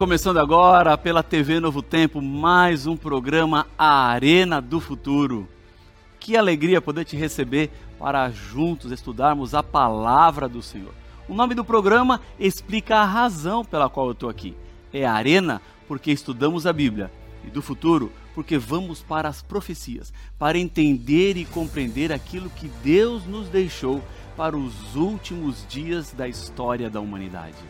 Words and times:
Começando 0.00 0.38
agora 0.38 0.96
pela 0.96 1.22
TV 1.22 1.60
Novo 1.60 1.82
Tempo, 1.82 2.22
mais 2.22 2.86
um 2.86 2.96
programa 2.96 3.66
A 3.76 4.06
Arena 4.06 4.58
do 4.58 4.80
Futuro. 4.80 5.46
Que 6.18 6.38
alegria 6.38 6.80
poder 6.80 7.04
te 7.04 7.18
receber 7.18 7.70
para 7.98 8.30
juntos 8.30 8.92
estudarmos 8.92 9.54
a 9.54 9.62
palavra 9.62 10.48
do 10.48 10.62
Senhor. 10.62 10.94
O 11.28 11.34
nome 11.34 11.54
do 11.54 11.62
programa 11.62 12.18
explica 12.38 12.96
a 12.96 13.04
razão 13.04 13.62
pela 13.62 13.90
qual 13.90 14.06
eu 14.06 14.12
estou 14.12 14.30
aqui. 14.30 14.56
É 14.90 15.04
Arena 15.04 15.60
porque 15.86 16.10
estudamos 16.10 16.66
a 16.66 16.72
Bíblia 16.72 17.12
e 17.44 17.50
do 17.50 17.60
futuro 17.60 18.10
porque 18.34 18.56
vamos 18.56 19.02
para 19.02 19.28
as 19.28 19.42
profecias, 19.42 20.14
para 20.38 20.56
entender 20.56 21.36
e 21.36 21.44
compreender 21.44 22.10
aquilo 22.10 22.48
que 22.48 22.68
Deus 22.82 23.26
nos 23.26 23.50
deixou 23.50 24.02
para 24.34 24.56
os 24.56 24.96
últimos 24.96 25.66
dias 25.68 26.10
da 26.10 26.26
história 26.26 26.88
da 26.88 27.02
humanidade. 27.02 27.62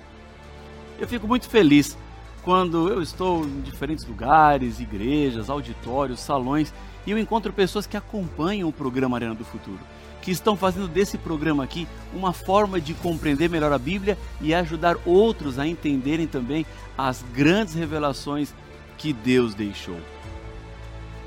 Eu 0.96 1.08
fico 1.08 1.26
muito 1.26 1.48
feliz 1.48 1.98
quando 2.42 2.88
eu 2.88 3.02
estou 3.02 3.44
em 3.44 3.60
diferentes 3.60 4.06
lugares, 4.06 4.80
igrejas, 4.80 5.50
auditórios, 5.50 6.20
salões, 6.20 6.72
e 7.06 7.10
eu 7.10 7.18
encontro 7.18 7.52
pessoas 7.52 7.86
que 7.86 7.96
acompanham 7.96 8.68
o 8.68 8.72
programa 8.72 9.16
Arena 9.16 9.34
do 9.34 9.44
Futuro, 9.44 9.80
que 10.22 10.30
estão 10.30 10.56
fazendo 10.56 10.88
desse 10.88 11.16
programa 11.18 11.64
aqui 11.64 11.86
uma 12.14 12.32
forma 12.32 12.80
de 12.80 12.94
compreender 12.94 13.48
melhor 13.48 13.72
a 13.72 13.78
Bíblia 13.78 14.18
e 14.40 14.54
ajudar 14.54 14.96
outros 15.06 15.58
a 15.58 15.66
entenderem 15.66 16.26
também 16.26 16.66
as 16.96 17.22
grandes 17.34 17.74
revelações 17.74 18.54
que 18.98 19.12
Deus 19.12 19.54
deixou. 19.54 19.98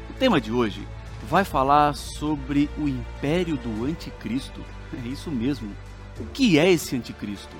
O 0.10 0.14
tema 0.20 0.40
de 0.40 0.52
hoje 0.52 0.88
vai 1.28 1.44
falar 1.44 1.96
sobre 1.96 2.70
o 2.78 2.88
império 2.88 3.58
do 3.58 3.86
anticristo. 3.86 4.62
É 4.94 5.08
isso 5.08 5.32
mesmo. 5.32 5.72
O 6.20 6.26
que 6.28 6.60
é 6.60 6.72
esse 6.72 6.96
anticristo? 6.96 7.56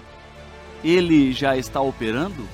Ele 0.84 1.34
já 1.34 1.58
está 1.58 1.82
operando? 1.82 2.48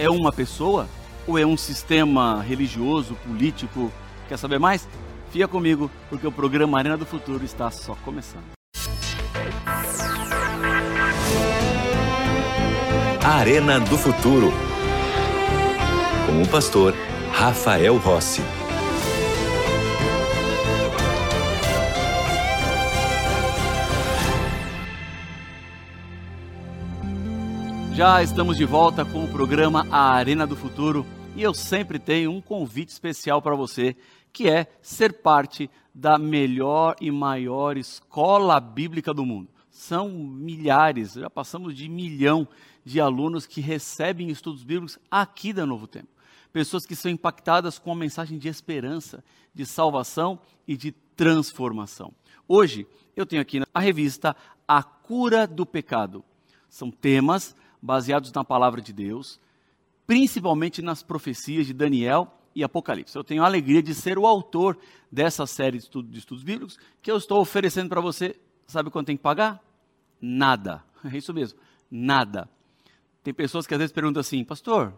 É 0.00 0.08
uma 0.08 0.32
pessoa 0.32 0.88
ou 1.26 1.38
é 1.38 1.44
um 1.44 1.56
sistema 1.56 2.40
religioso, 2.40 3.14
político? 3.16 3.92
Quer 4.28 4.38
saber 4.38 4.58
mais? 4.58 4.88
Fica 5.30 5.46
comigo, 5.46 5.90
porque 6.08 6.26
o 6.26 6.32
programa 6.32 6.78
Arena 6.78 6.96
do 6.96 7.04
Futuro 7.04 7.44
está 7.44 7.70
só 7.70 7.94
começando. 8.02 8.44
Arena 13.22 13.78
do 13.78 13.98
Futuro. 13.98 14.50
Com 16.26 16.42
o 16.42 16.48
pastor 16.48 16.94
Rafael 17.32 17.96
Rossi. 17.98 18.42
Já 28.00 28.22
estamos 28.22 28.56
de 28.56 28.64
volta 28.64 29.04
com 29.04 29.22
o 29.22 29.28
programa 29.28 29.86
A 29.90 30.12
Arena 30.12 30.46
do 30.46 30.56
Futuro 30.56 31.04
e 31.36 31.42
eu 31.42 31.52
sempre 31.52 31.98
tenho 31.98 32.30
um 32.30 32.40
convite 32.40 32.88
especial 32.88 33.42
para 33.42 33.54
você, 33.54 33.94
que 34.32 34.48
é 34.48 34.68
ser 34.80 35.20
parte 35.20 35.68
da 35.94 36.16
melhor 36.16 36.96
e 36.98 37.10
maior 37.10 37.76
escola 37.76 38.58
bíblica 38.58 39.12
do 39.12 39.26
mundo. 39.26 39.50
São 39.70 40.08
milhares, 40.08 41.12
já 41.12 41.28
passamos 41.28 41.76
de 41.76 41.90
milhão 41.90 42.48
de 42.86 43.02
alunos 43.02 43.44
que 43.44 43.60
recebem 43.60 44.30
estudos 44.30 44.64
bíblicos 44.64 44.98
aqui 45.10 45.52
da 45.52 45.66
Novo 45.66 45.86
Tempo. 45.86 46.08
Pessoas 46.54 46.86
que 46.86 46.96
são 46.96 47.10
impactadas 47.10 47.78
com 47.78 47.92
a 47.92 47.96
mensagem 47.96 48.38
de 48.38 48.48
esperança, 48.48 49.22
de 49.54 49.66
salvação 49.66 50.40
e 50.66 50.74
de 50.74 50.90
transformação. 50.90 52.14
Hoje 52.48 52.86
eu 53.14 53.26
tenho 53.26 53.42
aqui 53.42 53.60
a 53.74 53.78
revista 53.78 54.34
A 54.66 54.82
Cura 54.82 55.46
do 55.46 55.66
Pecado. 55.66 56.24
São 56.66 56.90
temas 56.90 57.54
baseados 57.80 58.32
na 58.32 58.44
palavra 58.44 58.80
de 58.80 58.92
Deus, 58.92 59.40
principalmente 60.06 60.82
nas 60.82 61.02
profecias 61.02 61.66
de 61.66 61.72
Daniel 61.72 62.36
e 62.54 62.64
Apocalipse. 62.64 63.16
Eu 63.16 63.24
tenho 63.24 63.42
a 63.42 63.46
alegria 63.46 63.82
de 63.82 63.94
ser 63.94 64.18
o 64.18 64.26
autor 64.26 64.76
dessa 65.10 65.46
série 65.46 65.78
de, 65.78 65.84
estudos, 65.84 66.10
de 66.10 66.18
estudos 66.18 66.42
bíblicos 66.42 66.78
que 67.00 67.10
eu 67.10 67.16
estou 67.16 67.40
oferecendo 67.40 67.88
para 67.88 68.00
você. 68.00 68.36
Sabe 68.66 68.90
quanto 68.90 69.06
tem 69.06 69.16
que 69.16 69.22
pagar? 69.22 69.62
Nada. 70.20 70.84
É 71.02 71.16
isso 71.16 71.32
mesmo, 71.32 71.58
nada. 71.90 72.46
Tem 73.22 73.32
pessoas 73.32 73.66
que 73.66 73.72
às 73.72 73.78
vezes 73.78 73.90
perguntam 73.90 74.20
assim, 74.20 74.44
pastor, 74.44 74.92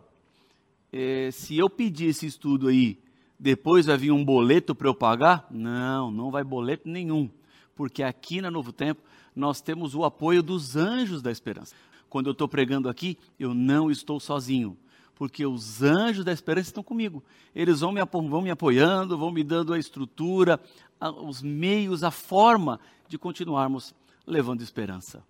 eh, 0.93 1.31
se 1.31 1.57
eu 1.57 1.71
pedir 1.71 2.07
esse 2.07 2.27
estudo 2.27 2.67
aí, 2.67 2.99
depois 3.39 3.87
vai 3.87 3.97
vir 3.97 4.11
um 4.11 4.25
boleto 4.25 4.75
para 4.75 4.89
eu 4.89 4.95
pagar? 4.97 5.47
Não, 5.49 6.11
não 6.11 6.29
vai 6.29 6.43
boleto 6.43 6.89
nenhum, 6.89 7.31
porque 7.77 8.03
aqui 8.03 8.41
na 8.41 8.51
Novo 8.51 8.73
Tempo 8.73 9.01
nós 9.35 9.61
temos 9.61 9.95
o 9.95 10.03
apoio 10.03 10.43
dos 10.43 10.75
anjos 10.75 11.23
da 11.23 11.31
esperança 11.31 11.77
quando 12.13 12.27
eu 12.27 12.33
estou 12.33 12.47
pregando 12.47 12.91
aqui, 12.91 13.17
eu 13.41 13.55
não 13.55 13.91
estou 13.91 14.21
sozinho, 14.21 14.77
porque 15.15 15.47
os 15.47 15.83
anjos 15.83 16.27
da 16.27 16.31
esperança 16.31 16.69
estão 16.69 16.83
comigo. 16.83 17.25
Eles 17.55 17.81
vão 17.81 17.91
me, 17.91 18.05
vão 18.05 18.43
me 18.43 18.51
apoiando, 18.51 19.17
vão 19.17 19.33
me 19.33 19.43
dando 19.43 19.73
a 19.73 19.79
estrutura, 19.79 20.61
a, 21.01 21.11
os 21.11 21.41
meios, 21.41 22.05
a 22.05 22.11
forma 22.11 22.79
de 23.09 23.17
continuarmos 23.17 23.95
levando 24.27 24.61
esperança. 24.61 25.25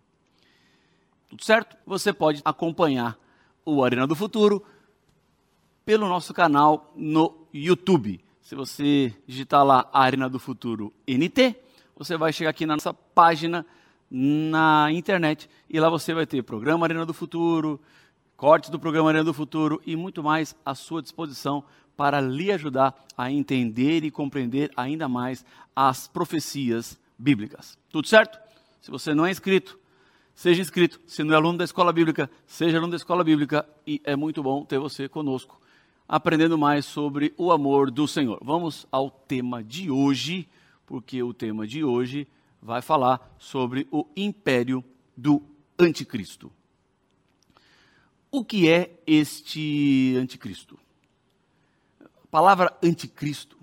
Tudo 1.29 1.45
certo? 1.45 1.77
Você 1.87 2.13
pode 2.13 2.43
acompanhar 2.45 3.17
o 3.65 3.85
Arena 3.85 4.05
do 4.05 4.17
Futuro 4.17 4.67
pelo 5.85 6.09
nosso 6.09 6.35
canal 6.35 6.93
no 6.97 7.47
YouTube. 7.55 8.21
Se 8.41 8.57
você 8.57 9.15
digitar 9.25 9.65
lá 9.65 9.89
Arena 9.93 10.29
do 10.29 10.41
Futuro 10.41 10.93
NT, 11.07 11.55
você 11.97 12.17
vai 12.17 12.33
chegar 12.33 12.51
aqui 12.51 12.67
na 12.67 12.75
nossa 12.75 12.93
página 12.93 13.65
na 14.15 14.93
internet 14.93 15.49
e 15.71 15.81
lá 15.81 15.89
você 15.89 16.13
vai 16.13 16.27
ter 16.27 16.43
programa 16.43 16.85
Arena 16.85 17.07
do 17.07 17.15
Futuro, 17.15 17.81
cortes 18.37 18.69
do 18.69 18.79
programa 18.79 19.09
Arena 19.09 19.25
do 19.25 19.33
Futuro 19.33 19.81
e 19.87 19.97
muito 19.97 20.23
mais 20.23 20.55
à 20.67 20.75
sua 20.75 21.01
disposição 21.01 21.65
para 21.97 22.21
lhe 22.21 22.53
ajudar 22.53 22.95
a 23.17 23.33
entender 23.33 24.05
e 24.05 24.11
compreender 24.11 24.71
ainda 24.77 25.09
mais 25.09 25.47
as 25.75 26.09
profecias 26.09 27.01
bíblicas. 27.19 27.79
Tudo 27.89 28.07
certo? 28.07 28.39
Se 28.83 28.91
você 28.91 29.15
não 29.15 29.25
é 29.25 29.31
inscrito, 29.31 29.79
seja 30.35 30.61
inscrito. 30.61 31.01
Se 31.07 31.25
não 31.25 31.33
é 31.33 31.37
aluno 31.37 31.57
da 31.57 31.65
escola 31.65 31.91
bíblica, 31.91 32.31
seja 32.47 32.77
aluno 32.77 32.91
da 32.91 32.97
escola 32.97 33.25
bíblica 33.25 33.67
e 33.87 33.99
é 34.05 34.15
muito 34.15 34.43
bom 34.43 34.63
ter 34.63 34.79
você 34.79 35.09
conosco, 35.09 35.59
aprendendo 36.07 36.59
mais 36.59 36.85
sobre 36.85 37.33
o 37.39 37.51
amor 37.51 37.91
do 37.91 38.07
Senhor. 38.07 38.39
Vamos 38.43 38.87
ao 38.93 39.11
tema 39.11 39.65
de 39.65 39.91
hoje, 39.91 40.47
porque 40.85 41.23
o 41.23 41.33
tema 41.33 41.67
de 41.67 41.83
hoje 41.83 42.29
vai 42.63 42.81
falar 42.81 43.35
sobre 43.39 43.89
o 43.91 44.07
império 44.17 44.85
do 45.17 45.43
anticristo. 45.77 46.53
O 48.31 48.45
que 48.45 48.69
é 48.69 48.99
este 49.07 50.17
anticristo? 50.17 50.79
A 52.01 52.27
palavra 52.31 52.73
anticristo 52.83 53.59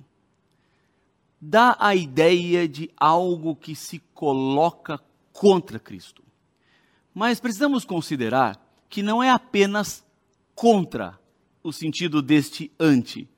dá 1.42 1.78
a 1.80 1.96
ideia 1.96 2.68
de 2.68 2.92
algo 2.98 3.56
que 3.56 3.74
se 3.74 4.00
coloca 4.14 5.00
contra 5.32 5.80
Cristo. 5.80 6.22
Mas 7.14 7.40
precisamos 7.40 7.86
considerar 7.86 8.62
que 8.90 9.02
não 9.02 9.24
é 9.24 9.30
apenas 9.30 10.06
contra 10.54 11.18
o 11.64 11.72
sentido 11.72 12.22
deste 12.22 12.72
anti, 12.80 13.30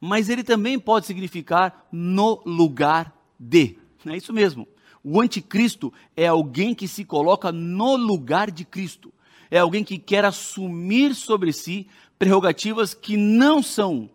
mas 0.00 0.28
ele 0.28 0.42
também 0.42 0.78
pode 0.78 1.06
significar 1.06 1.86
no 1.92 2.42
lugar 2.46 3.14
de. 3.38 3.78
É 4.06 4.16
isso 4.16 4.32
mesmo. 4.32 4.66
O 5.02 5.20
anticristo 5.20 5.92
é 6.16 6.26
alguém 6.26 6.74
que 6.74 6.86
se 6.86 7.04
coloca 7.04 7.50
no 7.50 7.96
lugar 7.96 8.50
de 8.50 8.64
Cristo. 8.64 9.12
É 9.50 9.58
alguém 9.58 9.82
que 9.82 9.98
quer 9.98 10.24
assumir 10.24 11.14
sobre 11.14 11.52
si 11.52 11.86
prerrogativas 12.18 12.94
que 12.94 13.16
não 13.16 13.62
são 13.62 14.10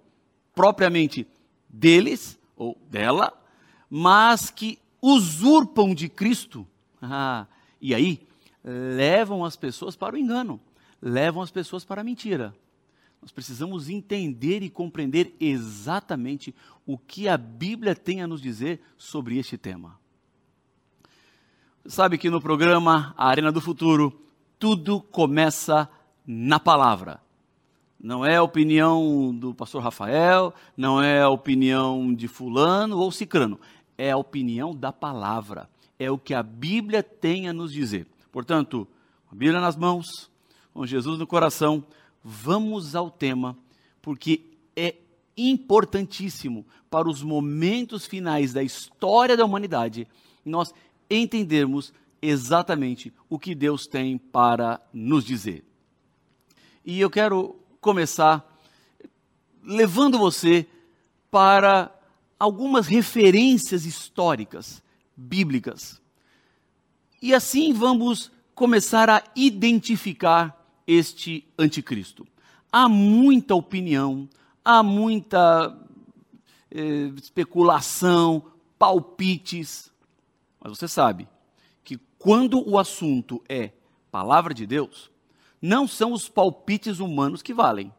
propriamente 0.53 1.27
deles 1.67 2.39
ou 2.55 2.77
dela, 2.89 3.33
mas 3.89 4.49
que 4.49 4.79
usurpam 5.01 5.93
de 5.93 6.07
Cristo. 6.07 6.65
Ah, 7.01 7.47
e 7.81 7.93
aí 7.93 8.25
levam 8.63 9.43
as 9.43 9.55
pessoas 9.55 9.95
para 9.95 10.15
o 10.15 10.17
engano, 10.17 10.59
levam 11.01 11.41
as 11.41 11.51
pessoas 11.51 11.83
para 11.83 12.01
a 12.01 12.03
mentira. 12.03 12.55
Nós 13.21 13.31
precisamos 13.31 13.89
entender 13.89 14.61
e 14.61 14.69
compreender 14.69 15.35
exatamente 15.39 16.53
o 16.85 16.97
que 16.97 17.27
a 17.27 17.37
Bíblia 17.37 17.95
tem 17.95 18.21
a 18.21 18.27
nos 18.27 18.41
dizer 18.41 18.79
sobre 18.97 19.37
este 19.37 19.57
tema. 19.57 19.99
Sabe 21.87 22.17
que 22.17 22.31
no 22.31 22.41
programa 22.41 23.13
A 23.15 23.29
Arena 23.29 23.51
do 23.51 23.61
Futuro, 23.61 24.11
tudo 24.57 24.99
começa 24.99 25.87
na 26.25 26.59
palavra. 26.59 27.21
Não 28.01 28.25
é 28.25 28.37
a 28.37 28.41
opinião 28.41 29.31
do 29.31 29.53
pastor 29.53 29.83
Rafael, 29.83 30.51
não 30.75 30.99
é 30.99 31.21
a 31.21 31.29
opinião 31.29 32.11
de 32.11 32.27
fulano 32.27 32.97
ou 32.97 33.11
cicrano. 33.11 33.59
É 33.95 34.09
a 34.09 34.17
opinião 34.17 34.75
da 34.75 34.91
palavra. 34.91 35.69
É 35.99 36.09
o 36.09 36.17
que 36.17 36.33
a 36.33 36.41
Bíblia 36.41 37.03
tem 37.03 37.47
a 37.47 37.53
nos 37.53 37.71
dizer. 37.71 38.07
Portanto, 38.31 38.87
a 39.31 39.35
Bíblia 39.35 39.61
nas 39.61 39.77
mãos, 39.77 40.07
com 40.73 40.87
Jesus 40.87 41.19
no 41.19 41.27
coração, 41.27 41.85
vamos 42.23 42.95
ao 42.95 43.11
tema, 43.11 43.55
porque 44.01 44.41
é 44.75 44.95
importantíssimo 45.37 46.65
para 46.89 47.07
os 47.07 47.21
momentos 47.21 48.07
finais 48.07 48.51
da 48.53 48.63
história 48.63 49.37
da 49.37 49.45
humanidade 49.45 50.07
nós 50.45 50.73
entendermos 51.09 51.93
exatamente 52.21 53.13
o 53.29 53.37
que 53.37 53.53
Deus 53.53 53.87
tem 53.87 54.17
para 54.17 54.81
nos 54.93 55.23
dizer. 55.23 55.63
E 56.83 56.99
eu 56.99 57.09
quero 57.09 57.55
começar 57.79 58.43
levando 59.63 60.17
você 60.17 60.67
para 61.31 61.91
algumas 62.39 62.87
referências 62.87 63.85
históricas, 63.85 64.83
bíblicas. 65.15 66.01
E 67.21 67.33
assim 67.33 67.73
vamos 67.73 68.31
começar 68.53 69.09
a 69.09 69.23
identificar 69.35 70.63
este 70.87 71.47
anticristo. 71.57 72.27
Há 72.71 72.87
muita 72.87 73.55
opinião, 73.55 74.29
há 74.63 74.83
muita 74.83 75.75
eh, 76.71 77.11
especulação, 77.21 78.43
palpites, 78.77 79.91
mas 80.65 80.79
você 80.79 80.87
sabe 80.87 81.27
que 81.83 81.99
quando 82.17 82.67
o 82.67 82.79
assunto 82.79 83.39
é 83.47 83.71
palavra 84.09 84.51
de 84.51 84.65
Deus, 84.65 85.11
não 85.61 85.87
são 85.87 86.11
os 86.11 86.27
palpites 86.27 86.99
humanos 86.99 87.43
que 87.43 87.53
valem 87.53 87.93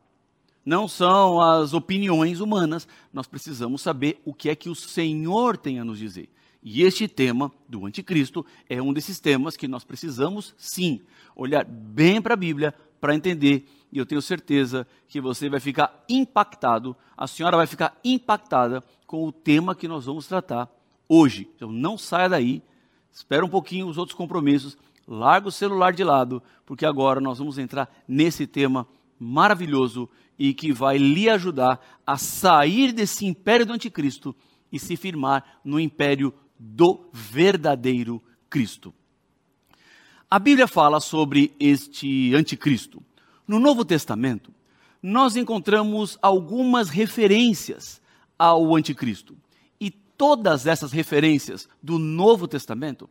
não 0.67 0.89
são 0.89 1.41
as 1.41 1.73
opiniões 1.73 2.41
humanas. 2.41 2.89
Nós 3.13 3.29
precisamos 3.29 3.81
saber 3.81 4.21
o 4.25 4.35
que 4.35 4.51
é 4.51 4.57
que 4.57 4.69
o 4.69 4.75
Senhor 4.75 5.57
tem 5.57 5.79
a 5.79 5.85
nos 5.85 6.01
dizer. 6.01 6.29
E 6.61 6.83
este 6.83 7.07
tema 7.07 7.53
do 7.69 7.87
anticristo 7.87 8.45
é 8.69 8.83
um 8.83 8.93
desses 8.93 9.21
temas 9.21 9.57
que 9.57 9.69
nós 9.69 9.85
precisamos, 9.85 10.53
sim, 10.59 11.01
olhar 11.37 11.65
bem 11.65 12.21
para 12.21 12.35
a 12.35 12.37
Bíblia 12.37 12.75
para 13.01 13.15
entender. 13.15 13.69
E 13.93 13.99
eu 13.99 14.05
tenho 14.05 14.21
certeza 14.21 14.85
que 15.07 15.21
você 15.21 15.49
vai 15.49 15.61
ficar 15.61 16.05
impactado, 16.09 16.97
a 17.17 17.29
senhora 17.29 17.57
vai 17.57 17.69
ficar 17.69 17.97
impactada 18.05 18.83
com 19.07 19.25
o 19.25 19.31
tema 19.31 19.77
que 19.77 19.87
nós 19.87 20.07
vamos 20.07 20.27
tratar 20.27 20.69
hoje. 21.09 21.49
Então 21.57 21.71
não 21.71 21.97
saia 21.97 22.29
daí, 22.29 22.63
espera 23.13 23.45
um 23.45 23.49
pouquinho 23.49 23.87
os 23.87 23.99
outros 23.99 24.17
compromissos, 24.17 24.77
larga 25.07 25.49
o 25.49 25.53
celular 25.53 25.93
de 25.93 26.05
lado, 26.05 26.43
porque 26.65 26.85
agora 26.85 27.21
nós 27.21 27.39
vamos 27.39 27.59
entrar 27.59 27.89
nesse 28.07 28.47
tema 28.47 28.87
maravilhoso 29.19 30.09
e 30.39 30.53
que 30.53 30.73
vai 30.73 30.99
lhe 30.99 31.29
ajudar 31.29 31.81
a 32.07 32.19
sair 32.19 32.93
desse 32.93 33.25
império 33.25 33.65
do 33.65 33.73
anticristo 33.73 34.35
e 34.71 34.79
se 34.79 34.97
firmar 34.97 35.61
no 35.65 35.81
império 35.81 36.35
do 36.59 37.09
verdadeiro 37.13 38.23
Cristo. 38.51 38.93
A 40.31 40.39
Bíblia 40.39 40.67
fala 40.67 41.01
sobre 41.01 41.55
este 41.59 42.35
anticristo. 42.35 43.03
No 43.47 43.61
Novo 43.61 43.85
Testamento, 43.85 44.53
nós 45.03 45.37
encontramos 45.37 46.19
algumas 46.21 46.89
referências 46.89 48.03
ao 48.37 48.75
anticristo. 48.75 49.37
Todas 50.17 50.67
essas 50.67 50.93
referências 50.93 51.69
do 51.83 51.99
Novo 51.99 52.49
Testamento, 52.49 53.09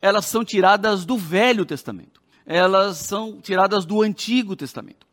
elas 0.00 0.26
são 0.26 0.44
tiradas 0.44 1.04
do 1.04 1.16
Velho 1.16 1.64
Testamento. 1.64 2.20
Elas 2.44 2.98
são 2.98 3.40
tiradas 3.40 3.84
do 3.84 4.02
Antigo 4.02 4.56
Testamento. 4.56 5.06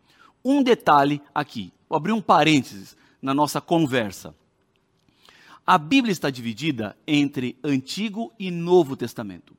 Um 0.43 0.63
detalhe 0.63 1.21
aqui, 1.33 1.71
vou 1.87 1.97
abrir 1.97 2.11
um 2.11 2.21
parênteses 2.21 2.97
na 3.21 3.33
nossa 3.33 3.61
conversa. 3.61 4.33
A 5.65 5.77
Bíblia 5.77 6.11
está 6.11 6.29
dividida 6.29 6.97
entre 7.05 7.57
Antigo 7.63 8.33
e 8.39 8.49
Novo 8.49 8.95
Testamento. 8.95 9.55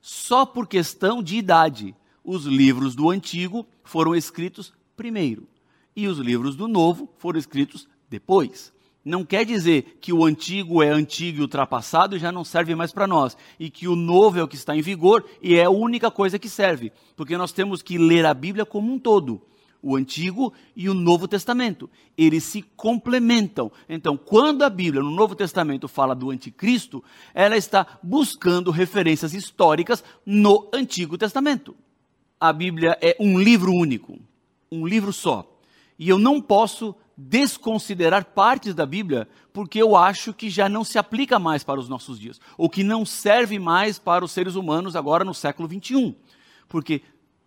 Só 0.00 0.44
por 0.44 0.66
questão 0.66 1.22
de 1.22 1.36
idade, 1.36 1.94
os 2.22 2.44
livros 2.44 2.94
do 2.94 3.10
Antigo 3.10 3.66
foram 3.82 4.14
escritos 4.14 4.72
primeiro 4.94 5.48
e 5.96 6.06
os 6.06 6.18
livros 6.18 6.54
do 6.54 6.68
Novo 6.68 7.08
foram 7.18 7.38
escritos 7.38 7.88
depois. 8.08 8.72
Não 9.04 9.24
quer 9.24 9.44
dizer 9.44 9.98
que 10.00 10.12
o 10.12 10.24
antigo 10.24 10.82
é 10.82 10.88
antigo 10.88 11.38
e 11.38 11.42
ultrapassado 11.42 12.16
e 12.16 12.18
já 12.18 12.30
não 12.30 12.44
serve 12.44 12.74
mais 12.74 12.92
para 12.92 13.06
nós, 13.06 13.36
e 13.58 13.70
que 13.70 13.88
o 13.88 13.96
novo 13.96 14.38
é 14.38 14.42
o 14.42 14.48
que 14.48 14.56
está 14.56 14.76
em 14.76 14.82
vigor 14.82 15.24
e 15.42 15.54
é 15.54 15.64
a 15.64 15.70
única 15.70 16.10
coisa 16.10 16.38
que 16.38 16.48
serve, 16.48 16.92
porque 17.16 17.36
nós 17.36 17.52
temos 17.52 17.80
que 17.80 17.96
ler 17.96 18.26
a 18.26 18.34
Bíblia 18.34 18.66
como 18.66 18.92
um 18.92 18.98
todo 18.98 19.40
o 19.82 19.96
Antigo 19.96 20.52
e 20.74 20.88
o 20.88 20.94
Novo 20.94 21.28
Testamento. 21.28 21.88
Eles 22.16 22.44
se 22.44 22.62
complementam. 22.76 23.70
Então, 23.88 24.16
quando 24.16 24.62
a 24.62 24.70
Bíblia, 24.70 25.02
no 25.02 25.10
Novo 25.10 25.34
Testamento, 25.34 25.88
fala 25.88 26.14
do 26.14 26.30
Anticristo, 26.30 27.02
ela 27.32 27.56
está 27.56 27.98
buscando 28.02 28.70
referências 28.70 29.34
históricas 29.34 30.02
no 30.24 30.68
Antigo 30.72 31.16
Testamento. 31.16 31.76
A 32.40 32.52
Bíblia 32.52 32.98
é 33.00 33.16
um 33.20 33.38
livro 33.38 33.72
único, 33.72 34.18
um 34.70 34.86
livro 34.86 35.12
só. 35.12 35.48
E 35.98 36.08
eu 36.08 36.18
não 36.18 36.40
posso 36.40 36.94
desconsiderar 37.20 38.26
partes 38.26 38.76
da 38.76 38.86
Bíblia 38.86 39.28
porque 39.52 39.82
eu 39.82 39.96
acho 39.96 40.32
que 40.32 40.48
já 40.48 40.68
não 40.68 40.84
se 40.84 40.98
aplica 40.98 41.36
mais 41.36 41.64
para 41.64 41.80
os 41.80 41.88
nossos 41.88 42.20
dias, 42.20 42.40
ou 42.56 42.70
que 42.70 42.84
não 42.84 43.04
serve 43.04 43.58
mais 43.58 43.98
para 43.98 44.24
os 44.24 44.30
seres 44.30 44.54
humanos 44.54 44.94
agora 44.94 45.24
no 45.24 45.34
século 45.34 45.66
21. 45.66 46.14
Porque 46.68 47.02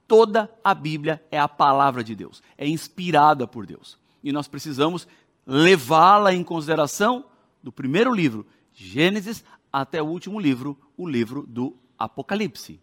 toda 0.06 0.52
a 0.62 0.74
Bíblia 0.74 1.24
é 1.32 1.40
a 1.40 1.48
palavra 1.48 2.04
de 2.04 2.14
Deus, 2.14 2.44
é 2.58 2.68
inspirada 2.68 3.48
por 3.48 3.66
Deus. 3.66 3.98
E 4.22 4.34
nós 4.34 4.46
precisamos 4.46 5.08
levá-la 5.48 6.34
em 6.34 6.44
consideração 6.44 7.24
do 7.64 7.72
primeiro 7.72 8.14
livro, 8.14 8.46
Gênesis, 8.74 9.42
até 9.72 10.02
o 10.02 10.08
último 10.08 10.38
livro, 10.38 10.78
o 10.98 11.08
livro 11.08 11.46
do 11.48 11.78
Apocalipse. 11.98 12.82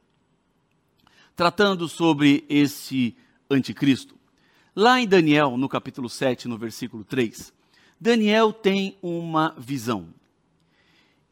Tratando 1.36 1.86
sobre 1.86 2.46
esse 2.48 3.14
anticristo, 3.50 4.17
lá 4.78 5.00
em 5.00 5.08
Daniel, 5.08 5.56
no 5.56 5.68
capítulo 5.68 6.08
7, 6.08 6.46
no 6.46 6.56
versículo 6.56 7.02
3, 7.02 7.52
Daniel 8.00 8.52
tem 8.52 8.96
uma 9.02 9.52
visão. 9.58 10.06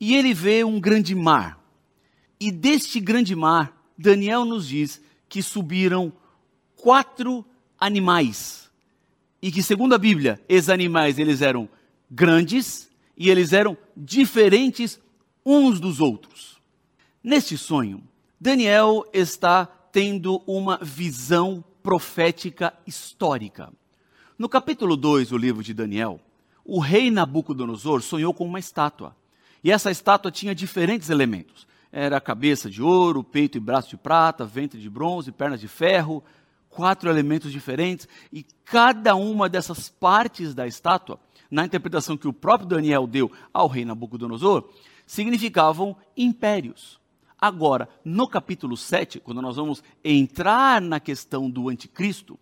E 0.01 0.17
ele 0.17 0.35
vê 0.35 0.65
um 0.65 0.81
grande 0.81 1.15
mar. 1.15 1.57
E 2.41 2.51
deste 2.51 2.99
grande 2.99 3.37
mar, 3.37 3.73
Daniel 3.97 4.45
nos 4.45 4.67
diz 4.67 5.01
que 5.29 5.45
subiram 5.45 6.13
quatro 6.75 7.45
animais. 7.79 8.69
E 9.41 9.53
que, 9.53 9.63
segundo 9.63 9.95
a 9.95 9.99
Bíblia, 9.99 10.43
esses 10.49 10.69
animais 10.69 11.17
eles 11.17 11.41
eram 11.41 11.69
grandes 12.11 12.91
e 13.17 13.31
eles 13.31 13.53
eram 13.53 13.79
diferentes 13.97 15.01
uns 15.45 15.79
dos 15.79 16.01
outros. 16.01 16.61
Neste 17.23 17.57
sonho, 17.57 18.03
Daniel 18.41 19.05
está 19.13 19.67
tendo 19.67 20.43
uma 20.49 20.81
visão 20.83 21.65
profética 21.87 22.75
histórica. 22.85 23.73
No 24.37 24.49
capítulo 24.49 24.97
2 24.97 25.29
do 25.29 25.39
livro 25.39 25.63
de 25.63 25.73
Daniel, 25.73 26.19
o 26.65 26.81
rei 26.81 27.13
Nabucodonosor 27.13 28.03
sonhou 28.03 28.35
com 28.35 28.45
uma 28.45 28.59
estátua. 28.59 29.15
E 29.63 29.71
essa 29.71 29.89
estátua 29.89 30.33
tinha 30.33 30.53
diferentes 30.53 31.11
elementos 31.11 31.65
era 31.93 32.21
cabeça 32.21 32.69
de 32.69 32.83
ouro, 32.83 33.23
peito 33.23 33.57
e 33.57 33.61
braço 33.61 33.91
de 33.91 33.97
prata, 33.97 34.45
ventre 34.45 34.81
de 34.81 34.91
bronze, 34.91 35.31
pernas 35.31 35.61
de 35.61 35.69
ferro, 35.69 36.25
quatro 36.69 37.09
elementos 37.09 37.53
diferentes, 37.53 38.09
e 38.33 38.45
cada 38.65 39.15
uma 39.15 39.49
dessas 39.49 39.89
partes 39.89 40.57
da 40.57 40.67
estátua, 40.67 41.21
na 41.49 41.65
interpretação 41.65 42.17
que 42.17 42.27
o 42.27 42.33
próprio 42.33 42.69
Daniel 42.69 43.07
deu 43.07 43.31
ao 43.55 43.69
rei 43.69 43.85
Nabucodonosor, 43.85 44.69
significavam 45.07 45.97
impérios. 46.17 46.99
Agora, 47.41 47.89
no 48.05 48.27
capítulo 48.27 48.77
7, 48.77 49.21
quando 49.21 49.43
nós 49.43 49.57
vamos 49.57 49.83
entrar 50.03 50.81
na 50.81 50.99
questão 50.99 51.51
do 51.51 51.69
anticristo, 51.69 52.39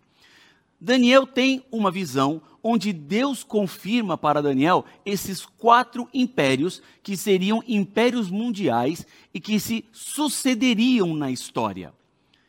Daniel 0.79 1.25
tem 1.25 1.63
uma 1.71 1.91
visão 1.91 2.41
onde 2.63 2.91
Deus 2.91 3.43
confirma 3.43 4.17
para 4.17 4.41
Daniel 4.41 4.85
esses 5.05 5.45
quatro 5.45 6.07
impérios 6.13 6.81
que 7.03 7.15
seriam 7.15 7.63
impérios 7.67 8.29
mundiais 8.29 9.05
e 9.33 9.39
que 9.39 9.59
se 9.59 9.85
sucederiam 9.91 11.13
na 11.13 11.29
história. 11.29 11.93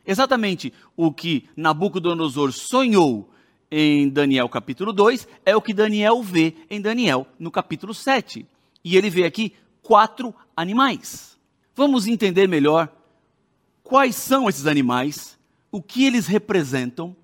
Exatamente 0.07 0.73
o 0.97 1.13
que 1.13 1.49
Nabucodonosor 1.57 2.53
sonhou 2.53 3.29
em 3.71 4.09
Daniel 4.09 4.49
capítulo 4.49 4.93
2 4.93 5.27
é 5.45 5.57
o 5.57 5.61
que 5.61 5.75
Daniel 5.75 6.23
vê 6.23 6.55
em 6.71 6.81
Daniel 6.81 7.27
no 7.39 7.51
capítulo 7.51 7.93
7. 7.93 8.47
E 8.85 8.97
ele 8.97 9.11
vê 9.11 9.25
aqui 9.25 9.53
quatro 9.83 10.35
animais. 10.57 11.36
Vamos 11.77 12.07
entender 12.07 12.49
melhor 12.49 12.91
quais 13.83 14.17
são 14.17 14.49
esses 14.49 14.67
animais, 14.67 15.39
o 15.71 15.83
que 15.83 16.07
eles 16.07 16.27
representam 16.27 17.15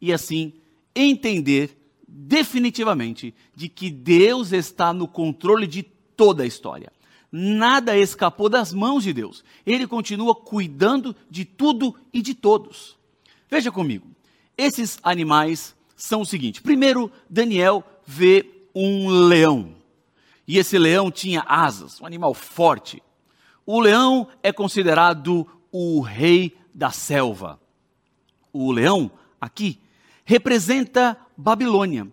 e 0.00 0.12
assim 0.12 0.52
entender 0.94 1.76
definitivamente 2.06 3.34
de 3.56 3.68
que 3.68 3.90
Deus 3.90 4.52
está 4.52 4.92
no 4.92 5.08
controle 5.08 5.66
de 5.66 5.82
toda 5.82 6.44
a 6.44 6.46
história. 6.46 6.92
Nada 7.30 7.98
escapou 7.98 8.48
das 8.48 8.72
mãos 8.72 9.02
de 9.02 9.12
Deus. 9.12 9.42
Ele 9.66 9.84
continua 9.84 10.32
cuidando 10.32 11.14
de 11.28 11.44
tudo 11.44 11.92
e 12.12 12.22
de 12.22 12.34
todos. 12.34 12.96
Veja 13.50 13.72
comigo. 13.72 14.06
Esses 14.56 14.98
animais 15.02 15.74
são 15.96 16.20
o 16.20 16.26
seguinte: 16.26 16.62
primeiro, 16.62 17.10
Daniel 17.28 17.82
vê 18.06 18.48
um 18.72 19.08
leão. 19.08 19.74
E 20.46 20.56
esse 20.56 20.78
leão 20.78 21.10
tinha 21.10 21.44
asas, 21.48 22.00
um 22.00 22.06
animal 22.06 22.32
forte. 22.32 23.02
O 23.70 23.80
leão 23.80 24.26
é 24.42 24.50
considerado 24.50 25.46
o 25.70 26.00
rei 26.00 26.56
da 26.72 26.90
selva. 26.90 27.60
O 28.50 28.72
leão, 28.72 29.10
aqui, 29.38 29.78
representa 30.24 31.18
Babilônia, 31.36 32.08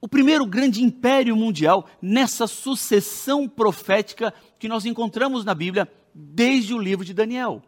o 0.00 0.08
primeiro 0.08 0.46
grande 0.46 0.82
império 0.82 1.36
mundial 1.36 1.86
nessa 2.00 2.46
sucessão 2.46 3.46
profética 3.46 4.32
que 4.58 4.66
nós 4.66 4.86
encontramos 4.86 5.44
na 5.44 5.54
Bíblia 5.54 5.92
desde 6.14 6.72
o 6.72 6.78
livro 6.78 7.04
de 7.04 7.12
Daniel. 7.12 7.62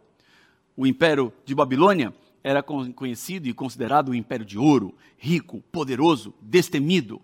O 0.75 0.87
império 0.87 1.31
de 1.45 1.53
Babilônia 1.53 2.15
era 2.43 2.63
conhecido 2.63 3.47
e 3.47 3.53
considerado 3.53 4.09
o 4.09 4.15
império 4.15 4.47
de 4.47 4.57
ouro, 4.57 4.95
rico, 5.15 5.61
poderoso, 5.71 6.33
destemido, 6.41 7.21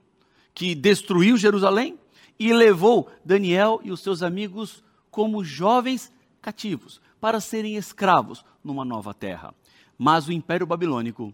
que 0.54 0.76
destruiu 0.76 1.38
Jerusalém 1.38 1.98
e 2.38 2.54
levou 2.54 3.10
Daniel 3.26 3.82
e 3.84 3.92
os 3.92 4.02
seus 4.02 4.22
amigos 4.22 4.84
como 5.14 5.44
jovens 5.44 6.12
cativos 6.42 7.00
para 7.22 7.40
serem 7.40 7.76
escravos 7.76 8.44
numa 8.64 8.84
nova 8.84 9.14
terra. 9.14 9.54
Mas 9.96 10.28
o 10.28 10.32
império 10.32 10.66
babilônico 10.66 11.32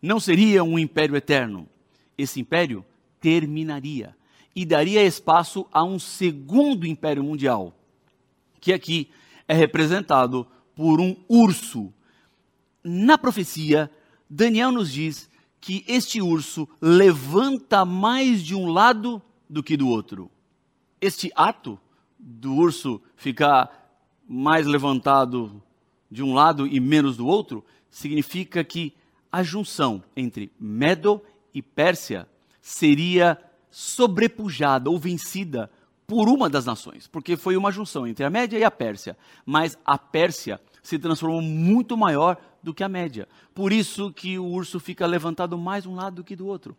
não 0.00 0.18
seria 0.18 0.64
um 0.64 0.78
império 0.78 1.14
eterno. 1.14 1.68
Esse 2.16 2.40
império 2.40 2.82
terminaria 3.20 4.16
e 4.56 4.64
daria 4.64 5.04
espaço 5.04 5.66
a 5.70 5.84
um 5.84 5.98
segundo 5.98 6.86
império 6.86 7.22
mundial, 7.22 7.78
que 8.58 8.72
aqui 8.72 9.10
é 9.46 9.52
representado 9.52 10.46
por 10.74 10.98
um 10.98 11.14
urso. 11.28 11.92
Na 12.82 13.18
profecia, 13.18 13.90
Daniel 14.30 14.72
nos 14.72 14.90
diz 14.90 15.28
que 15.60 15.84
este 15.86 16.22
urso 16.22 16.66
levanta 16.80 17.84
mais 17.84 18.42
de 18.42 18.54
um 18.54 18.64
lado 18.64 19.20
do 19.46 19.62
que 19.62 19.76
do 19.76 19.88
outro. 19.88 20.30
Este 21.02 21.30
ato 21.36 21.78
do 22.20 22.54
urso 22.54 23.00
ficar 23.16 23.90
mais 24.28 24.66
levantado 24.66 25.62
de 26.10 26.22
um 26.22 26.34
lado 26.34 26.66
e 26.66 26.78
menos 26.78 27.16
do 27.16 27.26
outro 27.26 27.64
significa 27.90 28.62
que 28.62 28.94
a 29.32 29.42
junção 29.42 30.02
entre 30.16 30.52
Medo 30.58 31.22
e 31.54 31.62
Pérsia 31.62 32.28
seria 32.60 33.38
sobrepujada 33.70 34.90
ou 34.90 34.98
vencida 34.98 35.70
por 36.06 36.28
uma 36.28 36.50
das 36.50 36.66
nações, 36.66 37.06
porque 37.06 37.36
foi 37.36 37.56
uma 37.56 37.70
junção 37.70 38.06
entre 38.06 38.24
a 38.24 38.30
Média 38.30 38.58
e 38.58 38.64
a 38.64 38.70
Pérsia. 38.70 39.16
Mas 39.46 39.78
a 39.84 39.96
Pérsia 39.96 40.60
se 40.82 40.98
transformou 40.98 41.40
muito 41.40 41.96
maior 41.96 42.36
do 42.62 42.74
que 42.74 42.82
a 42.82 42.88
Média. 42.88 43.28
Por 43.54 43.72
isso 43.72 44.12
que 44.12 44.38
o 44.38 44.44
urso 44.44 44.80
fica 44.80 45.06
levantado 45.06 45.56
mais 45.56 45.86
um 45.86 45.94
lado 45.94 46.16
do 46.16 46.24
que 46.24 46.34
do 46.34 46.46
outro. 46.46 46.76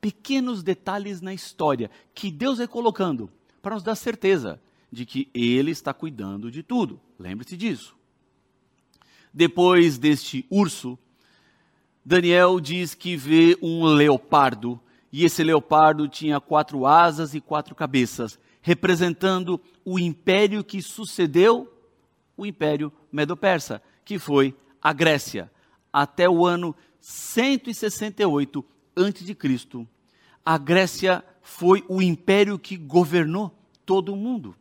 Pequenos 0.00 0.62
detalhes 0.62 1.20
na 1.20 1.34
história 1.34 1.90
que 2.14 2.30
Deus 2.30 2.58
vai 2.58 2.68
colocando 2.68 3.28
para 3.60 3.74
nos 3.74 3.82
dar 3.82 3.96
certeza 3.96 4.60
de 4.90 5.04
que 5.04 5.28
Ele 5.34 5.70
está 5.70 5.92
cuidando 5.92 6.50
de 6.50 6.62
tudo. 6.62 7.00
Lembre-se 7.18 7.56
disso. 7.56 7.96
Depois 9.32 9.98
deste 9.98 10.46
urso, 10.50 10.98
Daniel 12.04 12.58
diz 12.60 12.94
que 12.94 13.16
vê 13.16 13.56
um 13.60 13.84
leopardo, 13.84 14.80
e 15.12 15.24
esse 15.24 15.42
leopardo 15.42 16.08
tinha 16.08 16.40
quatro 16.40 16.86
asas 16.86 17.34
e 17.34 17.40
quatro 17.40 17.74
cabeças 17.74 18.38
representando 18.60 19.58
o 19.82 19.98
império 19.98 20.62
que 20.62 20.82
sucedeu 20.82 21.72
o 22.36 22.44
Império 22.44 22.92
Medo-Persa, 23.10 23.82
que 24.04 24.18
foi 24.18 24.54
a 24.80 24.92
Grécia, 24.92 25.50
até 25.92 26.28
o 26.28 26.46
ano 26.46 26.74
168 27.00 28.64
a.C. 28.94 29.86
A 30.44 30.58
Grécia 30.58 31.24
foi 31.42 31.84
o 31.88 32.02
império 32.02 32.58
que 32.58 32.76
governou 32.76 33.52
todo 33.84 34.12
o 34.12 34.16
mundo. 34.16 34.54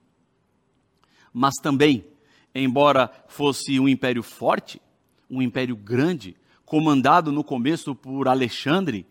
Mas 1.33 1.55
também, 1.55 2.05
embora 2.53 3.11
fosse 3.27 3.79
um 3.79 3.87
império 3.87 4.23
forte, 4.23 4.81
um 5.29 5.41
império 5.41 5.75
grande, 5.75 6.35
comandado 6.65 7.31
no 7.31 7.43
começo 7.43 7.95
por 7.95 8.27
Alexandre, 8.27 9.05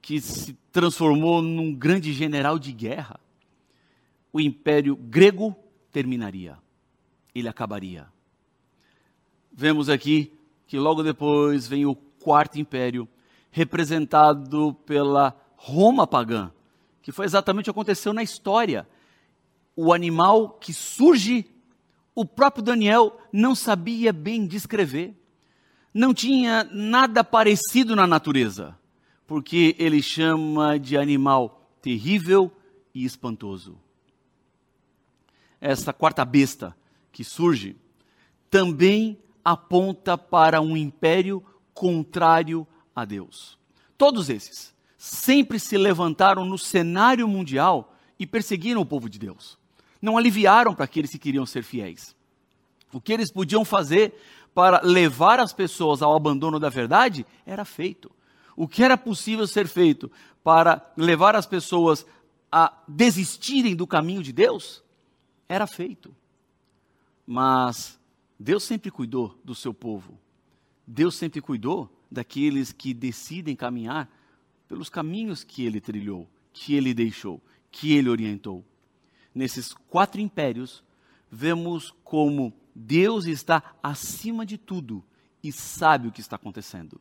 que 0.00 0.20
se 0.20 0.56
transformou 0.70 1.42
num 1.42 1.74
grande 1.74 2.12
general 2.12 2.58
de 2.58 2.72
guerra, 2.72 3.18
o 4.32 4.40
império 4.40 4.94
grego 4.94 5.56
terminaria, 5.90 6.58
ele 7.34 7.48
acabaria. 7.48 8.06
Vemos 9.52 9.88
aqui 9.88 10.32
que 10.66 10.78
logo 10.78 11.02
depois 11.02 11.66
vem 11.66 11.86
o 11.86 11.94
quarto 11.94 12.58
império, 12.58 13.08
representado 13.50 14.74
pela 14.84 15.34
Roma 15.56 16.06
pagã, 16.06 16.50
que 17.00 17.12
foi 17.12 17.24
exatamente 17.24 17.64
o 17.64 17.72
que 17.72 17.78
aconteceu 17.78 18.12
na 18.12 18.22
história. 18.22 18.86
O 19.76 19.92
animal 19.92 20.50
que 20.58 20.72
surge, 20.72 21.46
o 22.14 22.24
próprio 22.24 22.64
Daniel 22.64 23.20
não 23.30 23.54
sabia 23.54 24.12
bem 24.12 24.46
descrever. 24.46 25.14
Não 25.92 26.12
tinha 26.12 26.64
nada 26.72 27.22
parecido 27.22 27.94
na 27.94 28.06
natureza, 28.06 28.76
porque 29.26 29.76
ele 29.78 30.02
chama 30.02 30.78
de 30.78 30.96
animal 30.96 31.70
terrível 31.80 32.50
e 32.94 33.04
espantoso 33.04 33.78
essa 35.60 35.92
quarta 35.92 36.24
besta 36.24 36.76
que 37.10 37.24
surge, 37.24 37.76
também 38.50 39.18
aponta 39.44 40.16
para 40.16 40.60
um 40.60 40.76
império 40.76 41.42
contrário 41.72 42.66
a 42.94 43.04
Deus. 43.04 43.58
Todos 43.96 44.28
esses 44.28 44.74
sempre 44.98 45.58
se 45.58 45.76
levantaram 45.76 46.44
no 46.44 46.58
cenário 46.58 47.26
mundial 47.26 47.94
e 48.18 48.26
perseguiram 48.26 48.80
o 48.80 48.86
povo 48.86 49.08
de 49.08 49.18
Deus. 49.18 49.58
Não 50.00 50.16
aliviaram 50.16 50.74
para 50.74 50.84
aqueles 50.84 51.10
que 51.10 51.18
queriam 51.18 51.46
ser 51.46 51.62
fiéis. 51.62 52.14
O 52.92 53.00
que 53.00 53.12
eles 53.12 53.32
podiam 53.32 53.64
fazer 53.64 54.14
para 54.54 54.80
levar 54.82 55.38
as 55.40 55.52
pessoas 55.52 56.00
ao 56.02 56.16
abandono 56.16 56.58
da 56.58 56.68
verdade 56.68 57.26
era 57.44 57.64
feito. 57.64 58.10
O 58.56 58.66
que 58.66 58.82
era 58.82 58.96
possível 58.96 59.46
ser 59.46 59.68
feito 59.68 60.10
para 60.42 60.92
levar 60.96 61.36
as 61.36 61.46
pessoas 61.46 62.06
a 62.50 62.72
desistirem 62.88 63.76
do 63.76 63.86
caminho 63.86 64.22
de 64.22 64.32
Deus 64.32 64.82
era 65.48 65.66
feito. 65.66 66.14
Mas 67.26 67.98
Deus 68.38 68.64
sempre 68.64 68.90
cuidou 68.90 69.38
do 69.44 69.54
seu 69.54 69.74
povo. 69.74 70.18
Deus 70.86 71.16
sempre 71.16 71.40
cuidou 71.40 71.90
daqueles 72.10 72.72
que 72.72 72.94
decidem 72.94 73.56
caminhar 73.56 74.08
pelos 74.68 74.88
caminhos 74.88 75.42
que 75.42 75.64
ele 75.66 75.80
trilhou, 75.80 76.28
que 76.52 76.74
ele 76.74 76.94
deixou, 76.94 77.42
que 77.70 77.92
ele 77.92 78.08
orientou. 78.08 78.64
Nesses 79.36 79.74
quatro 79.74 80.18
impérios, 80.18 80.82
vemos 81.30 81.94
como 82.02 82.54
Deus 82.74 83.26
está 83.26 83.62
acima 83.82 84.46
de 84.46 84.56
tudo 84.56 85.04
e 85.42 85.52
sabe 85.52 86.08
o 86.08 86.10
que 86.10 86.22
está 86.22 86.36
acontecendo. 86.36 86.98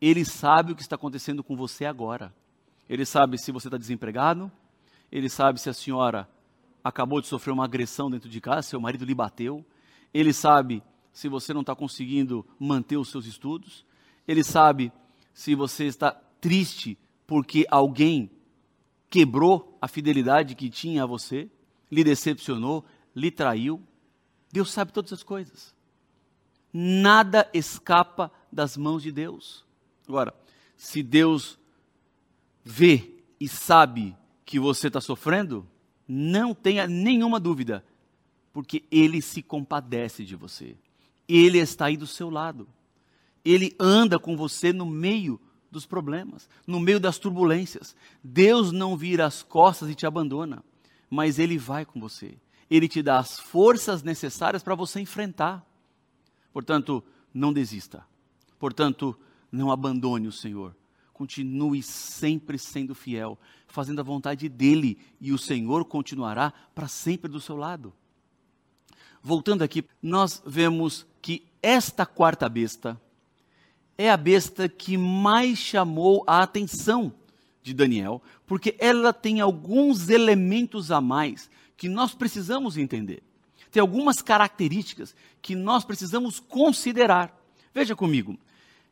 Ele 0.00 0.24
sabe 0.24 0.72
o 0.72 0.74
que 0.74 0.80
está 0.80 0.96
acontecendo 0.96 1.44
com 1.44 1.54
você 1.54 1.84
agora. 1.84 2.34
Ele 2.88 3.04
sabe 3.04 3.36
se 3.36 3.52
você 3.52 3.68
está 3.68 3.76
desempregado, 3.76 4.50
ele 5.12 5.28
sabe 5.28 5.60
se 5.60 5.68
a 5.68 5.74
senhora 5.74 6.26
acabou 6.82 7.20
de 7.20 7.26
sofrer 7.26 7.52
uma 7.52 7.66
agressão 7.66 8.10
dentro 8.10 8.30
de 8.30 8.40
casa, 8.40 8.62
seu 8.62 8.80
marido 8.80 9.04
lhe 9.04 9.14
bateu, 9.14 9.62
ele 10.14 10.32
sabe 10.32 10.82
se 11.12 11.28
você 11.28 11.52
não 11.52 11.60
está 11.60 11.76
conseguindo 11.76 12.46
manter 12.58 12.96
os 12.96 13.10
seus 13.10 13.26
estudos, 13.26 13.84
ele 14.26 14.42
sabe 14.42 14.90
se 15.34 15.54
você 15.54 15.84
está 15.84 16.12
triste 16.40 16.96
porque 17.26 17.66
alguém 17.70 18.30
quebrou 19.10 19.76
a 19.82 19.86
fidelidade 19.86 20.54
que 20.54 20.70
tinha 20.70 21.02
a 21.02 21.06
você, 21.06 21.50
lhe 21.90 22.04
decepcionou, 22.04 22.84
lhe 23.14 23.30
traiu. 23.30 23.82
Deus 24.52 24.70
sabe 24.70 24.92
todas 24.92 25.12
as 25.12 25.22
coisas. 25.22 25.74
Nada 26.72 27.48
escapa 27.54 28.32
das 28.50 28.76
mãos 28.76 29.02
de 29.02 29.12
Deus. 29.12 29.64
Agora, 30.08 30.34
se 30.76 31.02
Deus 31.02 31.58
vê 32.64 33.12
e 33.38 33.48
sabe 33.48 34.16
que 34.44 34.58
você 34.58 34.88
está 34.88 35.00
sofrendo, 35.00 35.66
não 36.06 36.54
tenha 36.54 36.86
nenhuma 36.86 37.38
dúvida, 37.38 37.84
porque 38.52 38.84
Ele 38.90 39.22
se 39.22 39.42
compadece 39.42 40.24
de 40.24 40.36
você. 40.36 40.76
Ele 41.28 41.58
está 41.58 41.86
aí 41.86 41.96
do 41.96 42.06
seu 42.06 42.28
lado. 42.28 42.68
Ele 43.44 43.74
anda 43.78 44.18
com 44.18 44.36
você 44.36 44.72
no 44.72 44.86
meio 44.86 45.40
dos 45.70 45.84
problemas, 45.84 46.48
no 46.66 46.78
meio 46.78 47.00
das 47.00 47.18
turbulências. 47.18 47.94
Deus 48.22 48.72
não 48.72 48.96
vira 48.96 49.26
as 49.26 49.42
costas 49.42 49.90
e 49.90 49.94
te 49.94 50.06
abandona, 50.06 50.64
mas 51.14 51.38
Ele 51.38 51.56
vai 51.56 51.84
com 51.84 52.00
você. 52.00 52.36
Ele 52.70 52.88
te 52.88 53.02
dá 53.02 53.18
as 53.18 53.38
forças 53.38 54.02
necessárias 54.02 54.62
para 54.62 54.74
você 54.74 55.00
enfrentar. 55.00 55.64
Portanto, 56.52 57.04
não 57.32 57.52
desista. 57.52 58.04
Portanto, 58.58 59.16
não 59.50 59.70
abandone 59.70 60.26
o 60.26 60.32
Senhor 60.32 60.74
continue 61.14 61.80
sempre 61.80 62.58
sendo 62.58 62.94
fiel, 62.94 63.38
fazendo 63.68 64.00
a 64.00 64.04
vontade 64.04 64.48
dele, 64.48 64.98
e 65.20 65.32
o 65.32 65.38
Senhor 65.38 65.84
continuará 65.84 66.52
para 66.74 66.88
sempre 66.88 67.30
do 67.30 67.40
seu 67.40 67.56
lado. 67.56 67.94
Voltando 69.22 69.62
aqui, 69.62 69.84
nós 70.02 70.42
vemos 70.44 71.06
que 71.22 71.46
esta 71.62 72.04
quarta 72.04 72.48
besta 72.48 73.00
é 73.96 74.10
a 74.10 74.16
besta 74.16 74.68
que 74.68 74.98
mais 74.98 75.56
chamou 75.56 76.24
a 76.26 76.42
atenção 76.42 77.14
de 77.64 77.72
Daniel, 77.72 78.22
porque 78.46 78.76
ela 78.78 79.10
tem 79.12 79.40
alguns 79.40 80.10
elementos 80.10 80.92
a 80.92 81.00
mais 81.00 81.50
que 81.78 81.88
nós 81.88 82.14
precisamos 82.14 82.76
entender. 82.76 83.22
Tem 83.72 83.80
algumas 83.80 84.20
características 84.20 85.16
que 85.40 85.56
nós 85.56 85.82
precisamos 85.82 86.38
considerar. 86.38 87.34
Veja 87.74 87.96
comigo, 87.96 88.38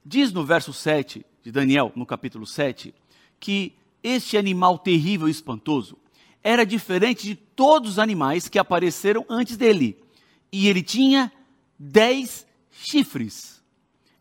diz 0.04 0.32
no 0.32 0.44
verso 0.44 0.72
7 0.72 1.24
de 1.44 1.52
Daniel, 1.52 1.92
no 1.94 2.06
capítulo 2.06 2.46
7, 2.46 2.94
que 3.38 3.74
este 4.02 4.38
animal 4.38 4.78
terrível 4.78 5.28
e 5.28 5.30
espantoso 5.30 5.98
era 6.42 6.64
diferente 6.64 7.24
de 7.24 7.36
todos 7.36 7.92
os 7.92 7.98
animais 7.98 8.48
que 8.48 8.58
apareceram 8.58 9.24
antes 9.28 9.56
dele. 9.56 10.02
E 10.50 10.66
ele 10.66 10.82
tinha 10.82 11.30
dez 11.78 12.46
chifres. 12.70 13.62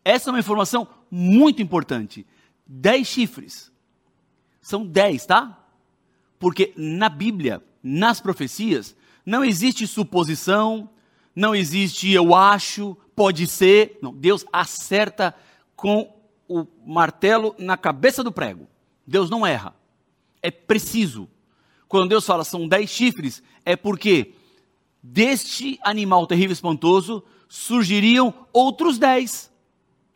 Essa 0.04 0.28
é 0.28 0.32
uma 0.32 0.40
informação 0.40 0.86
muito 1.10 1.62
importante. 1.62 2.26
Dez 2.66 3.08
chifres. 3.08 3.71
São 4.62 4.86
dez, 4.86 5.26
tá? 5.26 5.66
Porque 6.38 6.72
na 6.76 7.08
Bíblia, 7.08 7.62
nas 7.82 8.20
profecias, 8.20 8.96
não 9.26 9.44
existe 9.44 9.86
suposição, 9.86 10.88
não 11.34 11.54
existe 11.54 12.10
eu 12.10 12.34
acho, 12.34 12.96
pode 13.14 13.46
ser. 13.46 13.98
Não, 14.00 14.14
Deus 14.14 14.44
acerta 14.52 15.34
com 15.76 16.14
o 16.48 16.66
martelo 16.86 17.54
na 17.58 17.76
cabeça 17.76 18.22
do 18.22 18.32
prego. 18.32 18.66
Deus 19.06 19.28
não 19.28 19.46
erra. 19.46 19.74
É 20.40 20.50
preciso. 20.50 21.28
Quando 21.88 22.08
Deus 22.08 22.24
fala 22.24 22.44
são 22.44 22.68
dez 22.68 22.88
chifres, 22.90 23.42
é 23.64 23.76
porque 23.76 24.34
deste 25.02 25.78
animal 25.82 26.26
terrível 26.26 26.50
e 26.50 26.52
espantoso 26.52 27.22
surgiriam 27.48 28.32
outros 28.52 28.98
dez. 28.98 29.50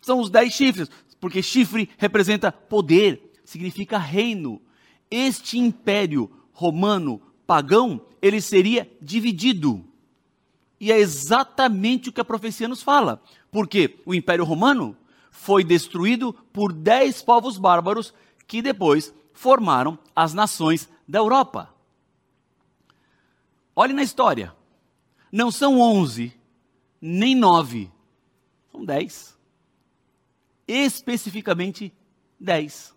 São 0.01 0.21
os 0.21 0.31
dez 0.31 0.53
chifres, 0.53 0.89
porque 1.21 1.43
chifre 1.43 1.91
representa 1.99 2.53
poder, 2.53 3.26
significa 3.47 3.97
reino. 3.97 4.61
Este 5.11 5.59
império 5.59 6.31
romano 6.53 7.23
pagão, 7.47 8.05
ele 8.21 8.41
seria 8.41 8.91
dividido. 9.01 9.85
E 10.79 10.93
é 10.93 10.99
exatamente 10.99 12.09
o 12.11 12.13
que 12.13 12.21
a 12.21 12.25
profecia 12.25 12.69
nos 12.69 12.83
fala. 12.83 13.23
Porque 13.51 13.99
o 14.05 14.15
Império 14.15 14.45
Romano 14.45 14.97
foi 15.31 15.65
destruído 15.65 16.35
por 16.53 16.73
dez 16.73 17.23
povos 17.23 17.57
bárbaros 17.57 18.13
que 18.47 18.61
depois 18.61 19.15
formaram 19.33 19.99
as 20.15 20.35
nações 20.35 20.89
da 21.09 21.19
Europa. 21.19 21.73
Olhe 23.75 23.93
na 23.93 24.03
história. 24.03 24.55
Não 25.31 25.51
são 25.51 25.81
onze, 25.81 26.33
nem 27.01 27.35
nove, 27.35 27.91
são 28.73 28.85
dez. 28.85 29.39
Especificamente 30.67 31.93
dez. 32.41 32.96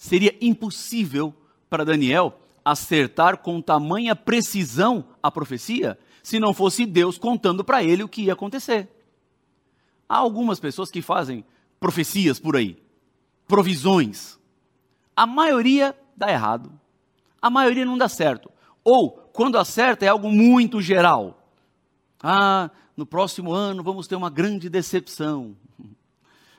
Seria 0.00 0.34
impossível 0.40 1.34
para 1.68 1.84
Daniel 1.84 2.40
acertar 2.64 3.36
com 3.36 3.60
tamanha 3.60 4.16
precisão 4.16 5.04
a 5.22 5.30
profecia 5.30 5.98
se 6.22 6.40
não 6.40 6.54
fosse 6.54 6.86
Deus 6.86 7.18
contando 7.18 7.62
para 7.62 7.84
ele 7.84 8.02
o 8.02 8.08
que 8.08 8.22
ia 8.22 8.32
acontecer. 8.32 8.88
Há 10.08 10.16
algumas 10.16 10.58
pessoas 10.58 10.90
que 10.90 11.02
fazem 11.02 11.44
profecias 11.78 12.40
por 12.40 12.56
aí, 12.56 12.82
provisões. 13.46 14.38
A 15.14 15.26
maioria 15.26 15.94
dá 16.16 16.30
errado. 16.30 16.72
A 17.40 17.50
maioria 17.50 17.84
não 17.84 17.98
dá 17.98 18.08
certo. 18.08 18.50
Ou, 18.82 19.10
quando 19.34 19.58
acerta, 19.58 20.06
é 20.06 20.08
algo 20.08 20.30
muito 20.30 20.80
geral. 20.80 21.46
Ah, 22.22 22.70
no 22.96 23.04
próximo 23.04 23.52
ano 23.52 23.82
vamos 23.82 24.06
ter 24.06 24.16
uma 24.16 24.30
grande 24.30 24.70
decepção. 24.70 25.54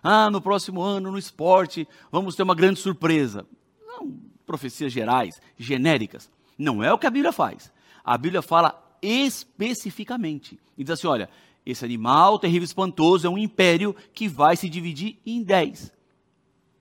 Ah, 0.03 0.29
no 0.29 0.41
próximo 0.41 0.81
ano 0.81 1.11
no 1.11 1.17
esporte 1.17 1.87
vamos 2.11 2.35
ter 2.35 2.43
uma 2.43 2.55
grande 2.55 2.79
surpresa. 2.79 3.45
Não, 3.85 4.17
profecias 4.45 4.91
gerais, 4.91 5.41
genéricas. 5.57 6.29
Não 6.57 6.83
é 6.83 6.91
o 6.91 6.97
que 6.97 7.07
a 7.07 7.11
Bíblia 7.11 7.31
faz. 7.31 7.71
A 8.03 8.17
Bíblia 8.17 8.41
fala 8.41 8.97
especificamente. 9.01 10.59
E 10.77 10.83
diz 10.83 10.91
assim: 10.91 11.07
olha, 11.07 11.29
esse 11.65 11.85
animal 11.85 12.39
terrível 12.39 12.65
espantoso 12.65 13.27
é 13.27 13.29
um 13.29 13.37
império 13.37 13.95
que 14.13 14.27
vai 14.27 14.55
se 14.55 14.67
dividir 14.67 15.17
em 15.25 15.43
dez. 15.43 15.91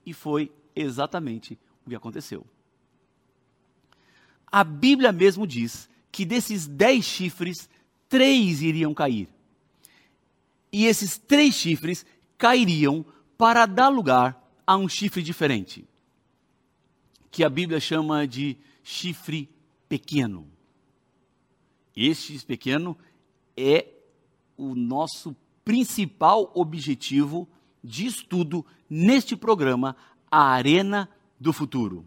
E 0.04 0.12
foi 0.12 0.50
exatamente 0.74 1.58
o 1.84 1.90
que 1.90 1.96
aconteceu. 1.96 2.46
A 4.50 4.64
Bíblia 4.64 5.12
mesmo 5.12 5.46
diz 5.46 5.88
que 6.10 6.24
desses 6.24 6.66
dez 6.66 7.04
chifres, 7.04 7.68
três 8.08 8.62
iriam 8.62 8.92
cair. 8.92 9.28
E 10.72 10.86
esses 10.86 11.18
três 11.18 11.54
chifres 11.54 12.04
cairiam 12.40 13.04
para 13.36 13.66
dar 13.66 13.90
lugar 13.90 14.42
a 14.66 14.74
um 14.74 14.88
chifre 14.88 15.22
diferente, 15.22 15.86
que 17.30 17.44
a 17.44 17.50
Bíblia 17.50 17.78
chama 17.78 18.26
de 18.26 18.56
chifre 18.82 19.48
pequeno. 19.86 20.50
Este 21.94 22.38
pequeno 22.46 22.96
é 23.54 23.86
o 24.56 24.74
nosso 24.74 25.36
principal 25.62 26.50
objetivo 26.54 27.46
de 27.84 28.06
estudo 28.06 28.64
neste 28.88 29.36
programa, 29.36 29.94
a 30.30 30.44
Arena 30.44 31.10
do 31.38 31.52
Futuro. 31.52 32.06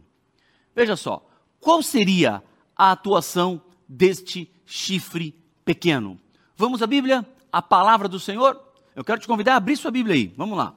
Veja 0.75 0.95
só, 0.95 1.29
qual 1.59 1.83
seria 1.83 2.43
a 2.75 2.91
atuação 2.91 3.61
deste 3.87 4.51
chifre 4.65 5.35
pequeno? 5.63 6.19
Vamos 6.57 6.81
à 6.81 6.87
Bíblia, 6.87 7.23
a 7.51 7.61
palavra 7.61 8.07
do 8.07 8.19
Senhor? 8.19 8.72
Eu 8.95 9.03
quero 9.03 9.19
te 9.19 9.27
convidar 9.27 9.53
a 9.53 9.57
abrir 9.57 9.77
sua 9.77 9.91
Bíblia 9.91 10.15
aí. 10.15 10.33
Vamos 10.37 10.57
lá. 10.57 10.73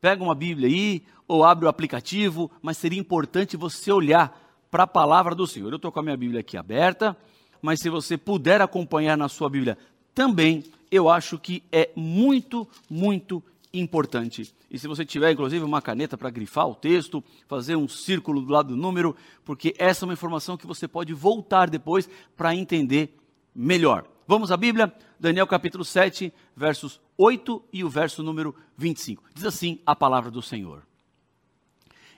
Pega 0.00 0.22
uma 0.22 0.34
Bíblia 0.34 0.68
aí 0.68 1.02
ou 1.28 1.44
abre 1.44 1.66
o 1.66 1.68
aplicativo, 1.68 2.50
mas 2.62 2.76
seria 2.78 2.98
importante 2.98 3.56
você 3.56 3.92
olhar 3.92 4.38
para 4.70 4.84
a 4.84 4.86
palavra 4.86 5.34
do 5.34 5.46
Senhor. 5.46 5.70
Eu 5.70 5.76
estou 5.76 5.92
com 5.92 6.00
a 6.00 6.02
minha 6.02 6.16
Bíblia 6.16 6.40
aqui 6.40 6.56
aberta 6.56 7.16
mas 7.62 7.80
se 7.80 7.90
você 7.90 8.16
puder 8.16 8.60
acompanhar 8.60 9.16
na 9.16 9.28
sua 9.28 9.48
Bíblia 9.48 9.76
também, 10.14 10.64
eu 10.90 11.08
acho 11.08 11.38
que 11.38 11.62
é 11.70 11.90
muito, 11.94 12.66
muito 12.88 13.42
importante. 13.72 14.52
E 14.70 14.78
se 14.78 14.88
você 14.88 15.04
tiver, 15.04 15.30
inclusive, 15.30 15.64
uma 15.64 15.82
caneta 15.82 16.18
para 16.18 16.30
grifar 16.30 16.68
o 16.68 16.74
texto, 16.74 17.22
fazer 17.46 17.76
um 17.76 17.88
círculo 17.88 18.40
do 18.40 18.52
lado 18.52 18.68
do 18.70 18.76
número, 18.76 19.14
porque 19.44 19.74
essa 19.78 20.04
é 20.04 20.06
uma 20.06 20.14
informação 20.14 20.56
que 20.56 20.66
você 20.66 20.88
pode 20.88 21.12
voltar 21.12 21.70
depois 21.70 22.08
para 22.36 22.54
entender 22.54 23.16
melhor. 23.54 24.04
Vamos 24.26 24.50
à 24.50 24.56
Bíblia, 24.56 24.92
Daniel 25.18 25.46
capítulo 25.46 25.84
7, 25.84 26.32
versos 26.56 27.00
8 27.22 27.62
e 27.70 27.84
o 27.84 27.88
verso 27.90 28.22
número 28.22 28.54
25. 28.78 29.22
Diz 29.34 29.44
assim 29.44 29.78
a 29.84 29.94
palavra 29.94 30.30
do 30.30 30.40
Senhor: 30.40 30.86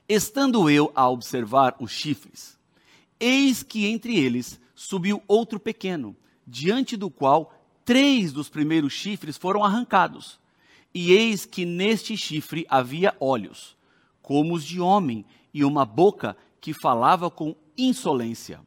Estando 0.09 0.71
eu 0.71 0.93
a 0.95 1.11
observar 1.11 1.75
os 1.81 1.91
chifres, 1.91 2.57
eis 3.19 3.65
que 3.65 3.85
entre 3.87 4.17
eles 4.17 4.61
subiu 4.77 5.21
outro 5.27 5.59
pequeno, 5.59 6.17
diante 6.47 6.97
do 6.97 7.11
qual 7.11 7.53
três 7.85 8.33
dos 8.33 8.49
primeiros 8.49 8.93
chifres 8.93 9.37
foram 9.37 9.65
arrancados. 9.65 10.39
E 10.95 11.11
eis 11.11 11.45
que 11.45 11.65
neste 11.65 12.17
chifre 12.17 12.65
havia 12.69 13.17
olhos, 13.19 13.77
como 14.23 14.55
os 14.55 14.63
de 14.63 14.81
homem, 14.81 15.25
e 15.53 15.65
uma 15.65 15.85
boca 15.85 16.37
que 16.61 16.73
falava 16.73 17.29
com 17.29 17.57
insolência. 17.77 18.61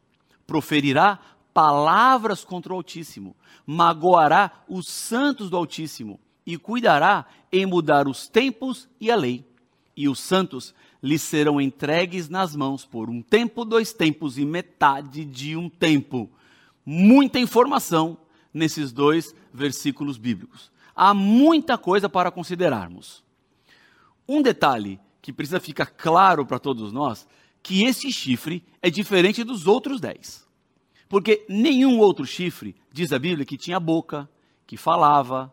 Proferirá 0.46 1.18
palavras 1.54 2.44
contra 2.44 2.74
o 2.74 2.76
Altíssimo, 2.76 3.34
magoará 3.64 4.64
os 4.68 4.86
santos 4.88 5.48
do 5.48 5.56
Altíssimo, 5.56 6.20
e 6.46 6.56
cuidará 6.56 7.26
em 7.50 7.66
mudar 7.66 8.06
os 8.06 8.28
tempos 8.28 8.88
e 9.00 9.10
a 9.10 9.16
lei. 9.16 9.44
E 9.96 10.08
os 10.08 10.20
santos 10.20 10.74
lhes 11.02 11.22
serão 11.22 11.60
entregues 11.60 12.28
nas 12.28 12.54
mãos 12.54 12.84
por 12.84 13.10
um 13.10 13.20
tempo, 13.20 13.64
dois 13.64 13.92
tempos 13.92 14.38
e 14.38 14.44
metade 14.44 15.24
de 15.24 15.56
um 15.56 15.68
tempo. 15.68 16.30
Muita 16.84 17.38
informação 17.38 18.16
nesses 18.54 18.92
dois 18.92 19.34
versículos 19.52 20.16
bíblicos. 20.16 20.70
Há 20.94 21.12
muita 21.12 21.76
coisa 21.76 22.08
para 22.08 22.30
considerarmos. 22.30 23.22
Um 24.28 24.40
detalhe 24.40 25.00
que 25.20 25.32
precisa 25.32 25.60
ficar 25.60 25.86
claro 25.86 26.46
para 26.46 26.58
todos 26.58 26.92
nós, 26.92 27.26
que 27.62 27.84
esse 27.84 28.12
chifre 28.12 28.64
é 28.80 28.88
diferente 28.88 29.42
dos 29.42 29.66
outros 29.66 30.00
dez. 30.00 30.46
Porque 31.08 31.44
nenhum 31.48 31.98
outro 31.98 32.24
chifre, 32.24 32.76
diz 32.92 33.12
a 33.12 33.18
Bíblia, 33.18 33.44
que 33.44 33.56
tinha 33.56 33.78
boca, 33.78 34.28
que 34.66 34.76
falava. 34.76 35.52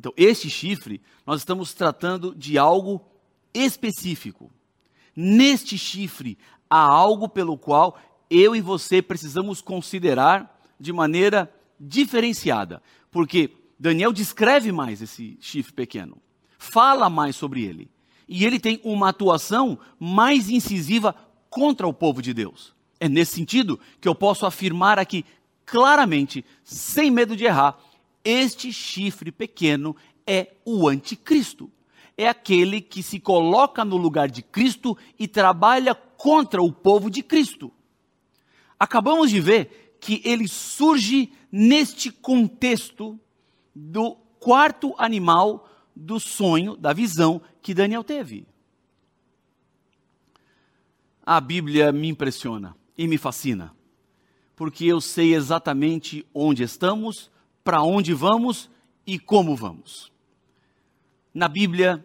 Então, 0.00 0.14
este 0.16 0.48
chifre, 0.48 0.98
nós 1.26 1.42
estamos 1.42 1.74
tratando 1.74 2.34
de 2.34 2.56
algo 2.56 3.02
específico. 3.52 4.50
Neste 5.14 5.76
chifre 5.76 6.38
há 6.70 6.80
algo 6.80 7.28
pelo 7.28 7.58
qual 7.58 7.98
eu 8.30 8.56
e 8.56 8.62
você 8.62 9.02
precisamos 9.02 9.60
considerar 9.60 10.58
de 10.80 10.90
maneira 10.90 11.54
diferenciada, 11.78 12.82
porque 13.10 13.54
Daniel 13.78 14.10
descreve 14.10 14.72
mais 14.72 15.02
esse 15.02 15.36
chifre 15.38 15.74
pequeno, 15.74 16.16
fala 16.56 17.10
mais 17.10 17.36
sobre 17.36 17.66
ele, 17.66 17.90
e 18.26 18.46
ele 18.46 18.58
tem 18.58 18.80
uma 18.82 19.10
atuação 19.10 19.78
mais 19.98 20.48
incisiva 20.48 21.14
contra 21.50 21.86
o 21.86 21.92
povo 21.92 22.22
de 22.22 22.32
Deus. 22.32 22.72
É 22.98 23.06
nesse 23.06 23.34
sentido 23.34 23.78
que 24.00 24.08
eu 24.08 24.14
posso 24.14 24.46
afirmar 24.46 24.98
aqui 24.98 25.26
claramente, 25.66 26.42
sem 26.64 27.10
medo 27.10 27.36
de 27.36 27.44
errar, 27.44 27.78
este 28.24 28.72
chifre 28.72 29.32
pequeno 29.32 29.96
é 30.26 30.54
o 30.64 30.88
anticristo 30.88 31.70
é 32.22 32.28
aquele 32.28 32.82
que 32.82 33.02
se 33.02 33.18
coloca 33.18 33.82
no 33.82 33.96
lugar 33.96 34.28
de 34.28 34.42
Cristo 34.42 34.96
e 35.18 35.26
trabalha 35.26 35.94
contra 35.94 36.62
o 36.62 36.70
povo 36.70 37.10
de 37.10 37.22
Cristo. 37.22 37.72
Acabamos 38.78 39.30
de 39.30 39.40
ver 39.40 39.96
que 39.98 40.20
ele 40.22 40.46
surge 40.46 41.32
neste 41.50 42.10
contexto 42.10 43.18
do 43.74 44.16
quarto 44.38 44.94
animal 44.98 45.66
do 45.96 46.20
sonho, 46.20 46.76
da 46.76 46.92
visão 46.92 47.40
que 47.62 47.72
Daniel 47.72 48.04
teve. 48.04 48.46
A 51.24 51.40
Bíblia 51.40 51.90
me 51.90 52.08
impressiona 52.08 52.76
e 52.98 53.06
me 53.08 53.16
fascina, 53.16 53.74
porque 54.54 54.84
eu 54.84 55.00
sei 55.00 55.34
exatamente 55.34 56.26
onde 56.34 56.62
estamos, 56.62 57.30
para 57.62 57.82
onde 57.82 58.14
vamos 58.14 58.70
e 59.06 59.18
como 59.18 59.54
vamos. 59.56 60.12
Na 61.32 61.48
Bíblia, 61.48 62.04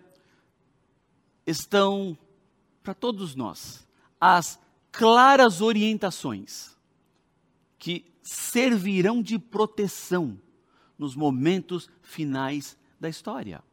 estão 1.45 2.17
para 2.83 2.93
todos 2.93 3.35
nós 3.35 3.87
as 4.19 4.59
claras 4.91 5.61
orientações 5.61 6.75
que 7.77 8.05
servirão 8.21 9.21
de 9.21 9.37
proteção 9.37 10.39
nos 10.97 11.15
momentos 11.15 11.89
finais 12.01 12.77
da 12.99 13.09
história. 13.09 13.63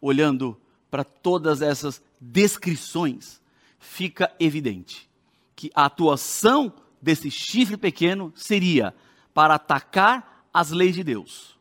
Olhando 0.00 0.58
para 0.90 1.04
todas 1.04 1.60
essas 1.60 2.02
descrições, 2.20 3.40
fica 3.78 4.34
evidente 4.38 5.08
que 5.56 5.70
a 5.74 5.86
atuação 5.86 6.72
desse 7.00 7.30
chifre 7.30 7.76
pequeno 7.76 8.32
seria 8.34 8.94
para 9.32 9.56
atacar 9.56 10.33
as 10.54 10.70
leis 10.70 10.94
de 10.94 11.02
Deus 11.02 11.58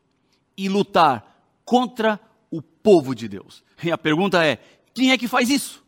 e 0.55 0.69
lutar 0.69 1.43
contra 1.65 2.19
o 2.51 2.61
povo 2.61 3.15
de 3.15 3.27
Deus. 3.27 3.63
E 3.83 3.91
a 3.91 3.97
pergunta 3.97 4.45
é: 4.45 4.59
quem 4.93 5.11
é 5.11 5.17
que 5.17 5.27
faz 5.27 5.49
isso? 5.49 5.83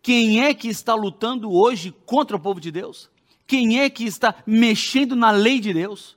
Quem 0.00 0.42
é 0.42 0.54
que 0.54 0.68
está 0.68 0.94
lutando 0.94 1.52
hoje 1.52 1.94
contra 2.06 2.36
o 2.36 2.40
povo 2.40 2.60
de 2.60 2.70
Deus? 2.70 3.10
Quem 3.46 3.80
é 3.80 3.90
que 3.90 4.04
está 4.04 4.34
mexendo 4.46 5.14
na 5.14 5.30
lei 5.30 5.60
de 5.60 5.72
Deus? 5.74 6.16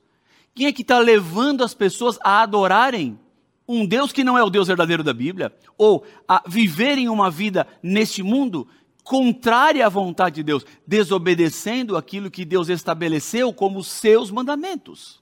Quem 0.55 0.65
é 0.65 0.71
que 0.71 0.81
está 0.81 0.97
levando 0.99 1.63
as 1.63 1.73
pessoas 1.73 2.17
a 2.21 2.41
adorarem 2.41 3.19
um 3.67 3.85
Deus 3.85 4.11
que 4.13 4.23
não 4.23 4.37
é 4.37 4.43
o 4.43 4.49
Deus 4.49 4.67
verdadeiro 4.67 5.03
da 5.03 5.13
Bíblia? 5.13 5.53
Ou 5.77 6.05
a 6.27 6.41
viverem 6.47 7.09
uma 7.09 7.29
vida 7.29 7.67
neste 7.83 8.23
mundo 8.23 8.67
contrária 9.03 9.85
à 9.85 9.89
vontade 9.89 10.35
de 10.35 10.43
Deus, 10.43 10.65
desobedecendo 10.85 11.95
aquilo 11.95 12.31
que 12.31 12.43
Deus 12.43 12.69
estabeleceu 12.69 13.53
como 13.53 13.83
seus 13.83 14.31
mandamentos? 14.31 15.21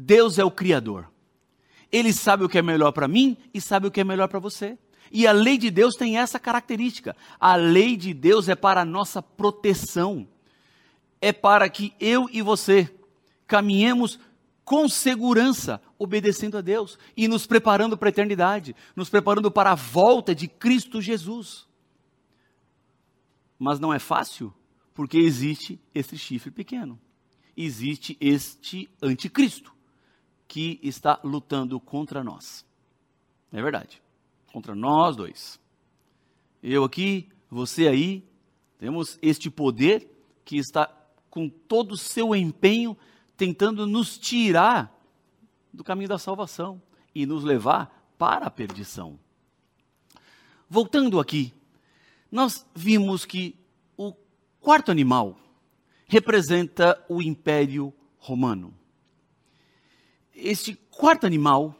Deus 0.00 0.38
é 0.38 0.44
o 0.44 0.50
Criador. 0.50 1.10
Ele 1.90 2.12
sabe 2.12 2.44
o 2.44 2.48
que 2.48 2.56
é 2.56 2.62
melhor 2.62 2.92
para 2.92 3.08
mim 3.08 3.36
e 3.52 3.60
sabe 3.60 3.88
o 3.88 3.90
que 3.90 4.00
é 4.00 4.04
melhor 4.04 4.28
para 4.28 4.38
você. 4.38 4.78
E 5.10 5.26
a 5.26 5.32
lei 5.32 5.58
de 5.58 5.72
Deus 5.72 5.96
tem 5.96 6.18
essa 6.18 6.38
característica. 6.38 7.16
A 7.40 7.56
lei 7.56 7.96
de 7.96 8.14
Deus 8.14 8.48
é 8.48 8.54
para 8.54 8.82
a 8.82 8.84
nossa 8.84 9.20
proteção. 9.20 10.28
É 11.20 11.32
para 11.32 11.68
que 11.68 11.92
eu 11.98 12.28
e 12.32 12.40
você 12.40 12.88
caminhemos 13.44 14.20
com 14.64 14.88
segurança, 14.88 15.82
obedecendo 15.98 16.56
a 16.56 16.60
Deus 16.60 16.96
e 17.16 17.26
nos 17.26 17.44
preparando 17.44 17.98
para 17.98 18.08
a 18.08 18.10
eternidade, 18.10 18.76
nos 18.94 19.10
preparando 19.10 19.50
para 19.50 19.72
a 19.72 19.74
volta 19.74 20.32
de 20.32 20.46
Cristo 20.46 21.02
Jesus. 21.02 21.66
Mas 23.58 23.80
não 23.80 23.92
é 23.92 23.98
fácil, 23.98 24.54
porque 24.94 25.18
existe 25.18 25.80
esse 25.92 26.16
chifre 26.16 26.52
pequeno. 26.52 27.00
Existe 27.56 28.16
este 28.20 28.88
anticristo 29.02 29.76
que 30.48 30.80
está 30.82 31.20
lutando 31.22 31.78
contra 31.78 32.24
nós. 32.24 32.64
É 33.52 33.62
verdade. 33.62 34.02
Contra 34.50 34.74
nós 34.74 35.14
dois. 35.14 35.60
Eu 36.62 36.82
aqui, 36.82 37.28
você 37.50 37.86
aí, 37.86 38.26
temos 38.78 39.18
este 39.20 39.50
poder 39.50 40.10
que 40.44 40.56
está 40.56 40.90
com 41.28 41.48
todo 41.48 41.92
o 41.92 41.98
seu 41.98 42.34
empenho 42.34 42.96
tentando 43.36 43.86
nos 43.86 44.18
tirar 44.18 44.92
do 45.72 45.84
caminho 45.84 46.08
da 46.08 46.18
salvação 46.18 46.80
e 47.14 47.26
nos 47.26 47.44
levar 47.44 48.12
para 48.16 48.46
a 48.46 48.50
perdição. 48.50 49.18
Voltando 50.68 51.20
aqui, 51.20 51.52
nós 52.32 52.66
vimos 52.74 53.24
que 53.24 53.54
o 53.96 54.12
quarto 54.60 54.90
animal 54.90 55.38
representa 56.06 57.04
o 57.08 57.22
Império 57.22 57.92
Romano 58.18 58.77
este 60.38 60.74
quarto 60.90 61.26
animal, 61.26 61.74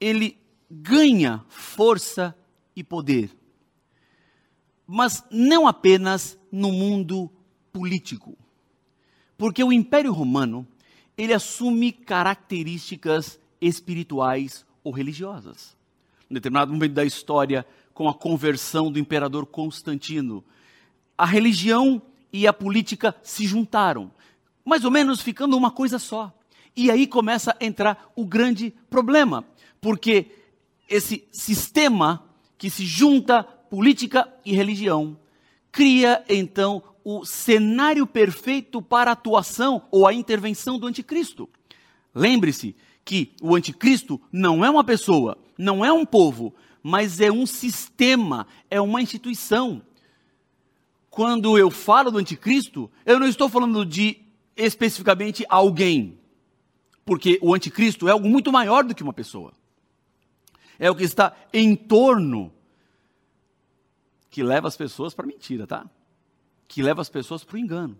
ele 0.00 0.38
ganha 0.70 1.44
força 1.48 2.36
e 2.74 2.84
poder. 2.84 3.30
Mas 4.86 5.24
não 5.30 5.66
apenas 5.66 6.38
no 6.52 6.70
mundo 6.70 7.30
político. 7.72 8.36
Porque 9.36 9.62
o 9.62 9.72
Império 9.72 10.12
Romano, 10.12 10.66
ele 11.18 11.32
assume 11.32 11.90
características 11.90 13.40
espirituais 13.60 14.64
ou 14.82 14.92
religiosas. 14.92 15.76
Em 16.30 16.34
determinado 16.34 16.72
momento 16.72 16.92
da 16.92 17.04
história, 17.04 17.66
com 17.92 18.08
a 18.08 18.14
conversão 18.14 18.90
do 18.90 18.98
imperador 18.98 19.46
Constantino, 19.46 20.44
a 21.16 21.24
religião 21.24 22.02
e 22.32 22.46
a 22.46 22.52
política 22.52 23.14
se 23.22 23.46
juntaram, 23.46 24.10
mais 24.64 24.84
ou 24.84 24.90
menos 24.90 25.20
ficando 25.20 25.56
uma 25.56 25.70
coisa 25.70 25.98
só. 25.98 26.32
E 26.76 26.90
aí 26.90 27.06
começa 27.06 27.56
a 27.58 27.64
entrar 27.64 28.10
o 28.16 28.24
grande 28.24 28.72
problema, 28.90 29.44
porque 29.80 30.26
esse 30.88 31.26
sistema 31.30 32.24
que 32.58 32.68
se 32.68 32.84
junta 32.84 33.42
política 33.42 34.28
e 34.44 34.54
religião 34.54 35.16
cria 35.70 36.24
então 36.28 36.82
o 37.04 37.24
cenário 37.24 38.06
perfeito 38.06 38.80
para 38.80 39.10
a 39.10 39.12
atuação 39.12 39.82
ou 39.90 40.06
a 40.06 40.14
intervenção 40.14 40.78
do 40.78 40.86
anticristo. 40.86 41.48
Lembre-se 42.14 42.74
que 43.04 43.32
o 43.42 43.54
anticristo 43.54 44.20
não 44.32 44.64
é 44.64 44.70
uma 44.70 44.82
pessoa, 44.82 45.36
não 45.58 45.84
é 45.84 45.92
um 45.92 46.06
povo, 46.06 46.54
mas 46.82 47.20
é 47.20 47.30
um 47.30 47.44
sistema, 47.44 48.46
é 48.70 48.80
uma 48.80 49.02
instituição. 49.02 49.82
Quando 51.10 51.58
eu 51.58 51.70
falo 51.70 52.10
do 52.10 52.18
anticristo, 52.18 52.90
eu 53.04 53.18
não 53.18 53.26
estou 53.26 53.48
falando 53.48 53.84
de 53.84 54.18
especificamente 54.56 55.44
alguém. 55.48 56.18
Porque 57.04 57.38
o 57.42 57.54
anticristo 57.54 58.08
é 58.08 58.12
algo 58.12 58.28
muito 58.28 58.50
maior 58.50 58.84
do 58.84 58.94
que 58.94 59.02
uma 59.02 59.12
pessoa. 59.12 59.52
É 60.78 60.90
o 60.90 60.94
que 60.94 61.04
está 61.04 61.36
em 61.52 61.76
torno 61.76 62.52
que 64.30 64.42
leva 64.42 64.66
as 64.66 64.76
pessoas 64.76 65.14
para 65.14 65.26
mentira, 65.26 65.66
tá? 65.66 65.88
Que 66.66 66.82
leva 66.82 67.00
as 67.00 67.08
pessoas 67.08 67.44
para 67.44 67.54
o 67.54 67.58
engano. 67.58 67.96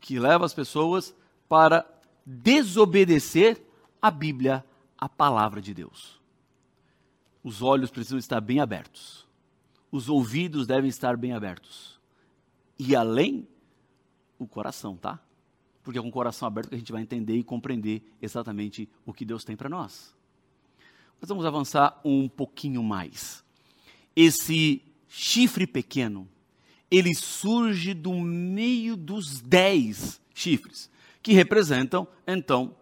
Que 0.00 0.18
leva 0.18 0.44
as 0.44 0.54
pessoas 0.54 1.14
para 1.48 1.84
desobedecer 2.24 3.60
a 4.00 4.10
Bíblia, 4.10 4.64
a 4.96 5.08
palavra 5.08 5.60
de 5.60 5.74
Deus. 5.74 6.20
Os 7.42 7.62
olhos 7.62 7.90
precisam 7.90 8.18
estar 8.18 8.40
bem 8.40 8.60
abertos. 8.60 9.26
Os 9.90 10.08
ouvidos 10.08 10.66
devem 10.66 10.88
estar 10.88 11.16
bem 11.16 11.32
abertos. 11.32 11.98
E 12.78 12.94
além, 12.94 13.46
o 14.38 14.46
coração, 14.46 14.96
tá? 14.96 15.20
Porque 15.84 15.98
é 15.98 16.02
com 16.02 16.08
o 16.08 16.12
coração 16.12 16.48
aberto 16.48 16.70
que 16.70 16.74
a 16.74 16.78
gente 16.78 16.90
vai 16.90 17.02
entender 17.02 17.36
e 17.36 17.44
compreender 17.44 18.02
exatamente 18.20 18.88
o 19.04 19.12
que 19.12 19.24
Deus 19.24 19.44
tem 19.44 19.54
para 19.54 19.68
nós. 19.68 20.14
Mas 21.20 21.28
vamos 21.28 21.44
avançar 21.44 22.00
um 22.02 22.26
pouquinho 22.26 22.82
mais. 22.82 23.44
Esse 24.16 24.82
chifre 25.06 25.66
pequeno, 25.66 26.26
ele 26.90 27.14
surge 27.14 27.92
do 27.92 28.14
meio 28.14 28.96
dos 28.96 29.40
dez 29.42 30.20
chifres, 30.34 30.90
que 31.22 31.34
representam, 31.34 32.08
então, 32.26 32.74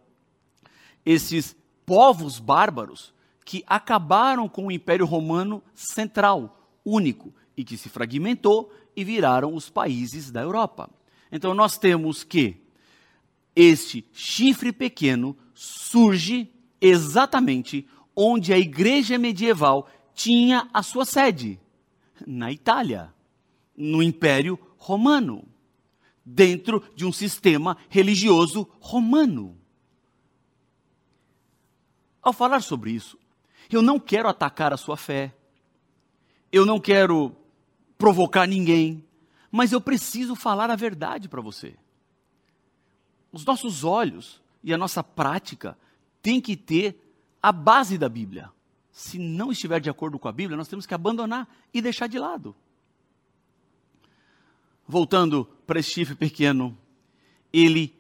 esses 1.05 1.57
povos 1.85 2.39
bárbaros 2.39 3.13
que 3.45 3.65
acabaram 3.67 4.49
com 4.49 4.69
o 4.69 4.73
Império 4.73 5.07
Romano 5.07 5.63
Central, 5.75 6.71
único, 6.85 7.35
e 7.57 7.65
que 7.65 7.77
se 7.77 7.89
fragmentou 7.89 8.73
e 8.95 9.03
viraram 9.03 9.55
os 9.55 9.69
países 9.69 10.31
da 10.31 10.41
Europa. 10.41 10.89
Então, 11.31 11.53
nós 11.53 11.77
temos 11.79 12.23
que 12.23 12.62
este 13.55 14.05
chifre 14.13 14.73
pequeno 14.73 15.37
surge 15.55 16.51
exatamente 16.81 17.87
onde 18.17 18.53
a 18.53 18.59
igreja 18.59 19.19
medieval 19.19 19.89
tinha 20.15 20.69
a 20.73 20.83
sua 20.83 21.05
sede, 21.05 21.61
na 22.27 22.53
Itália, 22.53 23.15
no 23.77 24.03
Império 24.03 24.59
Romano, 24.77 25.45
dentro 26.25 26.83
de 26.95 27.07
um 27.07 27.13
sistema 27.13 27.77
religioso 27.89 28.69
romano. 28.81 29.59
Ao 32.23 32.33
falar 32.33 32.63
sobre 32.63 32.93
isso, 32.93 33.19
eu 33.71 33.83
não 33.83 33.99
quero 33.99 34.29
atacar 34.29 34.73
a 34.73 34.77
sua 34.77 34.97
fé, 34.97 35.35
eu 36.51 36.67
não 36.67 36.79
quero 36.79 37.35
provocar 37.97 38.47
ninguém, 38.47 39.05
mas 39.51 39.73
eu 39.73 39.81
preciso 39.81 40.35
falar 40.35 40.71
a 40.71 40.77
verdade 40.77 41.29
para 41.29 41.41
você 41.41 41.77
os 43.33 43.45
nossos 43.45 43.83
olhos 43.83 44.41
e 44.63 44.73
a 44.73 44.79
nossa 44.79 45.03
prática 45.03 45.77
tem 46.21 46.41
que 46.41 46.57
ter 46.57 46.97
a 47.43 47.51
base 47.51 47.99
da 47.99 48.09
Bíblia. 48.09 48.51
Se 48.93 49.19
não 49.19 49.51
estiver 49.51 49.81
de 49.81 49.91
acordo 49.91 50.19
com 50.19 50.29
a 50.29 50.33
Bíblia, 50.33 50.57
nós 50.57 50.69
temos 50.69 50.87
que 50.87 50.95
abandonar 50.95 51.49
e 51.73 51.81
deixar 51.81 52.07
de 52.07 52.19
lado. 52.19 52.55
Voltando 54.87 55.47
para 55.67 55.81
esse 55.81 55.91
chifre 55.91 56.15
pequeno, 56.15 56.77
ele, 57.53 57.97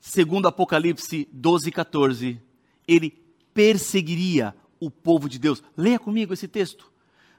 segundo 0.00 0.46
Apocalipse 0.46 1.28
12, 1.32 1.72
14, 1.72 2.40
ele 2.86 3.10
perseguiria 3.52 4.54
o 4.78 4.90
povo 4.90 5.28
de 5.28 5.38
Deus. 5.38 5.62
Leia 5.76 5.98
comigo 5.98 6.32
esse 6.32 6.48
texto. 6.48 6.90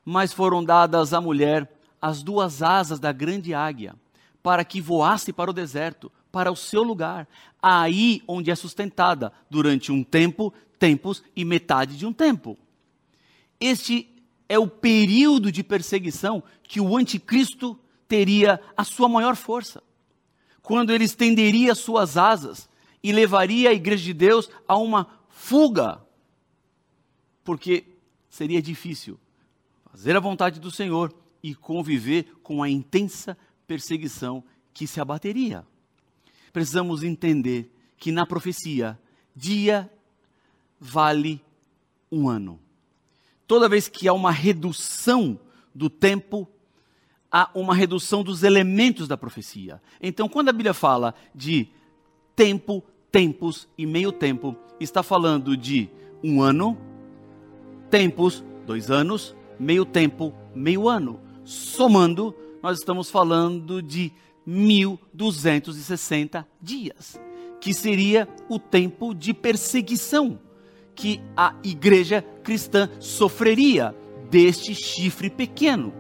Mas 0.05 0.33
foram 0.33 0.63
dadas 0.63 1.13
à 1.13 1.21
mulher 1.21 1.71
as 2.01 2.21
duas 2.21 2.61
asas 2.61 2.99
da 2.99 3.13
grande 3.13 3.53
águia, 3.53 3.95
para 4.41 4.65
que 4.65 4.81
voasse 4.81 5.31
para 5.31 5.49
o 5.49 5.53
deserto, 5.53 6.11
para 6.33 6.51
o 6.51 6.55
seu 6.55 6.81
lugar, 6.81 7.29
aí 7.61 8.23
onde 8.27 8.49
é 8.49 8.55
sustentada 8.55 9.31
durante 9.51 9.91
um 9.91 10.03
tempo, 10.03 10.51
tempos 10.79 11.23
e 11.35 11.45
metade 11.45 11.95
de 11.95 12.07
um 12.07 12.11
tempo. 12.11 12.57
Este 13.59 14.09
é 14.49 14.57
o 14.57 14.67
período 14.67 15.51
de 15.51 15.63
perseguição 15.63 16.43
que 16.63 16.81
o 16.81 16.97
anticristo 16.97 17.79
teria 18.07 18.59
a 18.75 18.83
sua 18.83 19.07
maior 19.07 19.35
força. 19.35 19.83
Quando 20.63 20.91
ele 20.91 21.03
estenderia 21.03 21.75
suas 21.75 22.17
asas 22.17 22.67
e 23.03 23.11
levaria 23.11 23.69
a 23.69 23.73
igreja 23.73 24.03
de 24.03 24.13
Deus 24.13 24.49
a 24.67 24.75
uma 24.75 25.07
fuga. 25.29 26.01
Porque 27.43 27.85
seria 28.27 28.59
difícil 28.59 29.19
fazer 29.91 30.15
a 30.15 30.19
vontade 30.19 30.59
do 30.59 30.71
Senhor 30.71 31.13
e 31.43 31.53
conviver 31.53 32.25
com 32.41 32.63
a 32.63 32.69
intensa 32.69 33.37
perseguição 33.67 34.43
que 34.73 34.87
se 34.87 34.99
abateria. 34.99 35.63
Precisamos 36.53 37.03
entender 37.03 37.69
que 37.97 38.11
na 38.11 38.25
profecia, 38.25 38.97
dia 39.35 39.91
vale 40.79 41.41
um 42.11 42.29
ano. 42.29 42.59
Toda 43.47 43.67
vez 43.67 43.87
que 43.87 44.07
há 44.07 44.13
uma 44.13 44.31
redução 44.31 45.39
do 45.73 45.89
tempo, 45.89 46.47
há 47.31 47.49
uma 47.55 47.73
redução 47.73 48.23
dos 48.23 48.43
elementos 48.43 49.07
da 49.07 49.17
profecia. 49.17 49.81
Então, 49.99 50.29
quando 50.29 50.49
a 50.49 50.53
Bíblia 50.53 50.73
fala 50.73 51.15
de 51.33 51.67
tempo, 52.35 52.83
tempos 53.11 53.67
e 53.77 53.85
meio 53.85 54.11
tempo, 54.11 54.55
está 54.79 55.01
falando 55.01 55.57
de 55.57 55.89
um 56.23 56.41
ano, 56.41 56.77
tempos, 57.89 58.43
dois 58.65 58.91
anos, 58.91 59.35
meio 59.59 59.85
tempo, 59.85 60.33
meio 60.55 60.87
ano. 60.87 61.19
Somando, 61.43 62.35
nós 62.61 62.79
estamos 62.79 63.09
falando 63.09 63.81
de 63.81 64.11
1260 64.45 66.47
dias, 66.61 67.19
que 67.59 67.73
seria 67.73 68.27
o 68.49 68.59
tempo 68.59 69.13
de 69.13 69.33
perseguição 69.33 70.39
que 70.95 71.21
a 71.35 71.55
igreja 71.63 72.21
cristã 72.43 72.89
sofreria 72.99 73.95
deste 74.29 74.75
chifre 74.75 75.29
pequeno. 75.29 75.93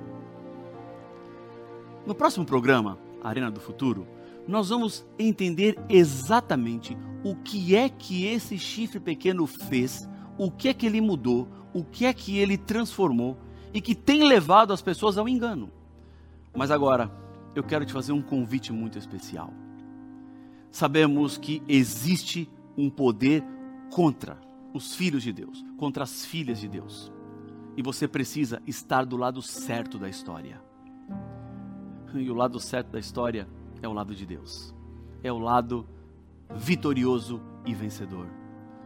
No 2.05 2.13
próximo 2.13 2.45
programa, 2.45 2.97
Arena 3.23 3.49
do 3.49 3.59
Futuro, 3.59 4.05
nós 4.47 4.69
vamos 4.69 5.05
entender 5.17 5.79
exatamente 5.87 6.97
o 7.23 7.35
que 7.35 7.75
é 7.75 7.87
que 7.87 8.25
esse 8.25 8.57
chifre 8.57 8.99
pequeno 8.99 9.47
fez, 9.47 10.07
o 10.37 10.51
que 10.51 10.67
é 10.67 10.73
que 10.73 10.85
ele 10.85 10.99
mudou, 10.99 11.47
o 11.73 11.83
que 11.83 12.05
é 12.05 12.13
que 12.13 12.37
ele 12.37 12.57
transformou 12.57 13.37
e 13.73 13.79
que 13.79 13.95
tem 13.95 14.27
levado 14.27 14.73
as 14.73 14.81
pessoas 14.81 15.17
ao 15.17 15.29
engano. 15.29 15.71
Mas 16.53 16.69
agora, 16.69 17.09
eu 17.55 17.63
quero 17.63 17.85
te 17.85 17.93
fazer 17.93 18.11
um 18.11 18.21
convite 18.21 18.71
muito 18.71 18.97
especial. 18.97 19.53
Sabemos 20.71 21.37
que 21.37 21.61
existe 21.67 22.49
um 22.77 22.89
poder 22.89 23.43
contra 23.91 24.39
os 24.73 24.95
filhos 24.95 25.21
de 25.21 25.31
Deus, 25.31 25.63
contra 25.77 26.03
as 26.03 26.25
filhas 26.25 26.59
de 26.59 26.67
Deus. 26.67 27.11
E 27.77 27.83
você 27.83 28.07
precisa 28.07 28.61
estar 28.65 29.05
do 29.05 29.15
lado 29.15 29.41
certo 29.41 29.99
da 29.99 30.09
história. 30.09 30.61
E 32.13 32.29
o 32.29 32.33
lado 32.33 32.59
certo 32.59 32.91
da 32.91 32.99
história 32.99 33.47
é 33.81 33.87
o 33.87 33.93
lado 33.93 34.15
de 34.15 34.25
Deus. 34.25 34.73
É 35.23 35.31
o 35.31 35.37
lado 35.37 35.87
vitorioso 36.55 37.41
e 37.65 37.73
vencedor. 37.73 38.27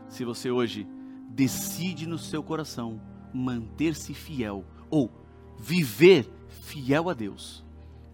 Se 0.10 0.24
você 0.24 0.52
hoje 0.52 0.88
decide 1.30 2.08
no 2.08 2.18
seu 2.18 2.42
coração 2.42 3.02
manter-se 3.34 4.14
fiel 4.14 4.64
ou 4.90 5.12
viver 5.58 6.30
fiel 6.48 7.10
a 7.10 7.14
Deus, 7.14 7.66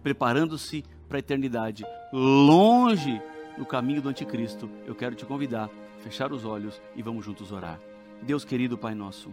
preparando-se 0.04 0.84
para 1.08 1.16
a 1.16 1.20
eternidade, 1.20 1.82
longe 2.12 3.20
do 3.56 3.64
caminho 3.64 4.02
do 4.02 4.10
anticristo, 4.10 4.68
eu 4.86 4.94
quero 4.94 5.14
te 5.14 5.24
convidar 5.24 5.64
a 5.64 6.02
fechar 6.02 6.30
os 6.30 6.44
olhos 6.44 6.80
e 6.94 7.02
vamos 7.02 7.24
juntos 7.24 7.50
orar. 7.50 7.80
Deus 8.20 8.44
querido 8.44 8.76
Pai 8.76 8.94
nosso, 8.94 9.30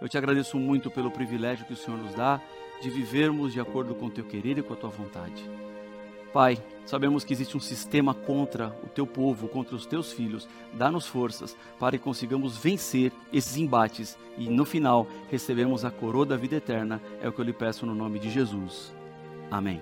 eu 0.00 0.08
te 0.08 0.16
agradeço 0.16 0.56
muito 0.56 0.88
pelo 0.92 1.10
privilégio 1.10 1.66
que 1.66 1.72
o 1.72 1.76
Senhor 1.76 1.98
nos 1.98 2.14
dá 2.14 2.40
de 2.80 2.88
vivermos 2.88 3.52
de 3.52 3.60
acordo 3.60 3.96
com 3.96 4.06
o 4.06 4.10
teu 4.10 4.24
querer 4.24 4.58
e 4.58 4.62
com 4.62 4.74
a 4.74 4.76
tua 4.76 4.90
vontade. 4.90 5.42
Pai, 6.32 6.62
sabemos 6.86 7.24
que 7.24 7.32
existe 7.32 7.56
um 7.56 7.60
sistema 7.60 8.14
contra 8.14 8.68
o 8.84 8.86
teu 8.86 9.08
povo, 9.08 9.48
contra 9.48 9.74
os 9.74 9.86
teus 9.86 10.12
filhos. 10.12 10.46
Dá-nos 10.74 11.06
forças 11.06 11.56
para 11.80 11.98
que 11.98 12.04
consigamos 12.04 12.56
vencer 12.56 13.10
esses 13.32 13.56
embates 13.56 14.16
e 14.36 14.48
no 14.48 14.64
final 14.64 15.08
recebemos 15.28 15.84
a 15.84 15.90
coroa 15.90 16.26
da 16.26 16.36
vida 16.36 16.56
eterna. 16.56 17.02
É 17.20 17.28
o 17.28 17.32
que 17.32 17.40
eu 17.40 17.44
lhe 17.44 17.52
peço 17.52 17.84
no 17.84 17.94
nome 17.94 18.20
de 18.20 18.30
Jesus. 18.30 18.96
Amém. 19.50 19.80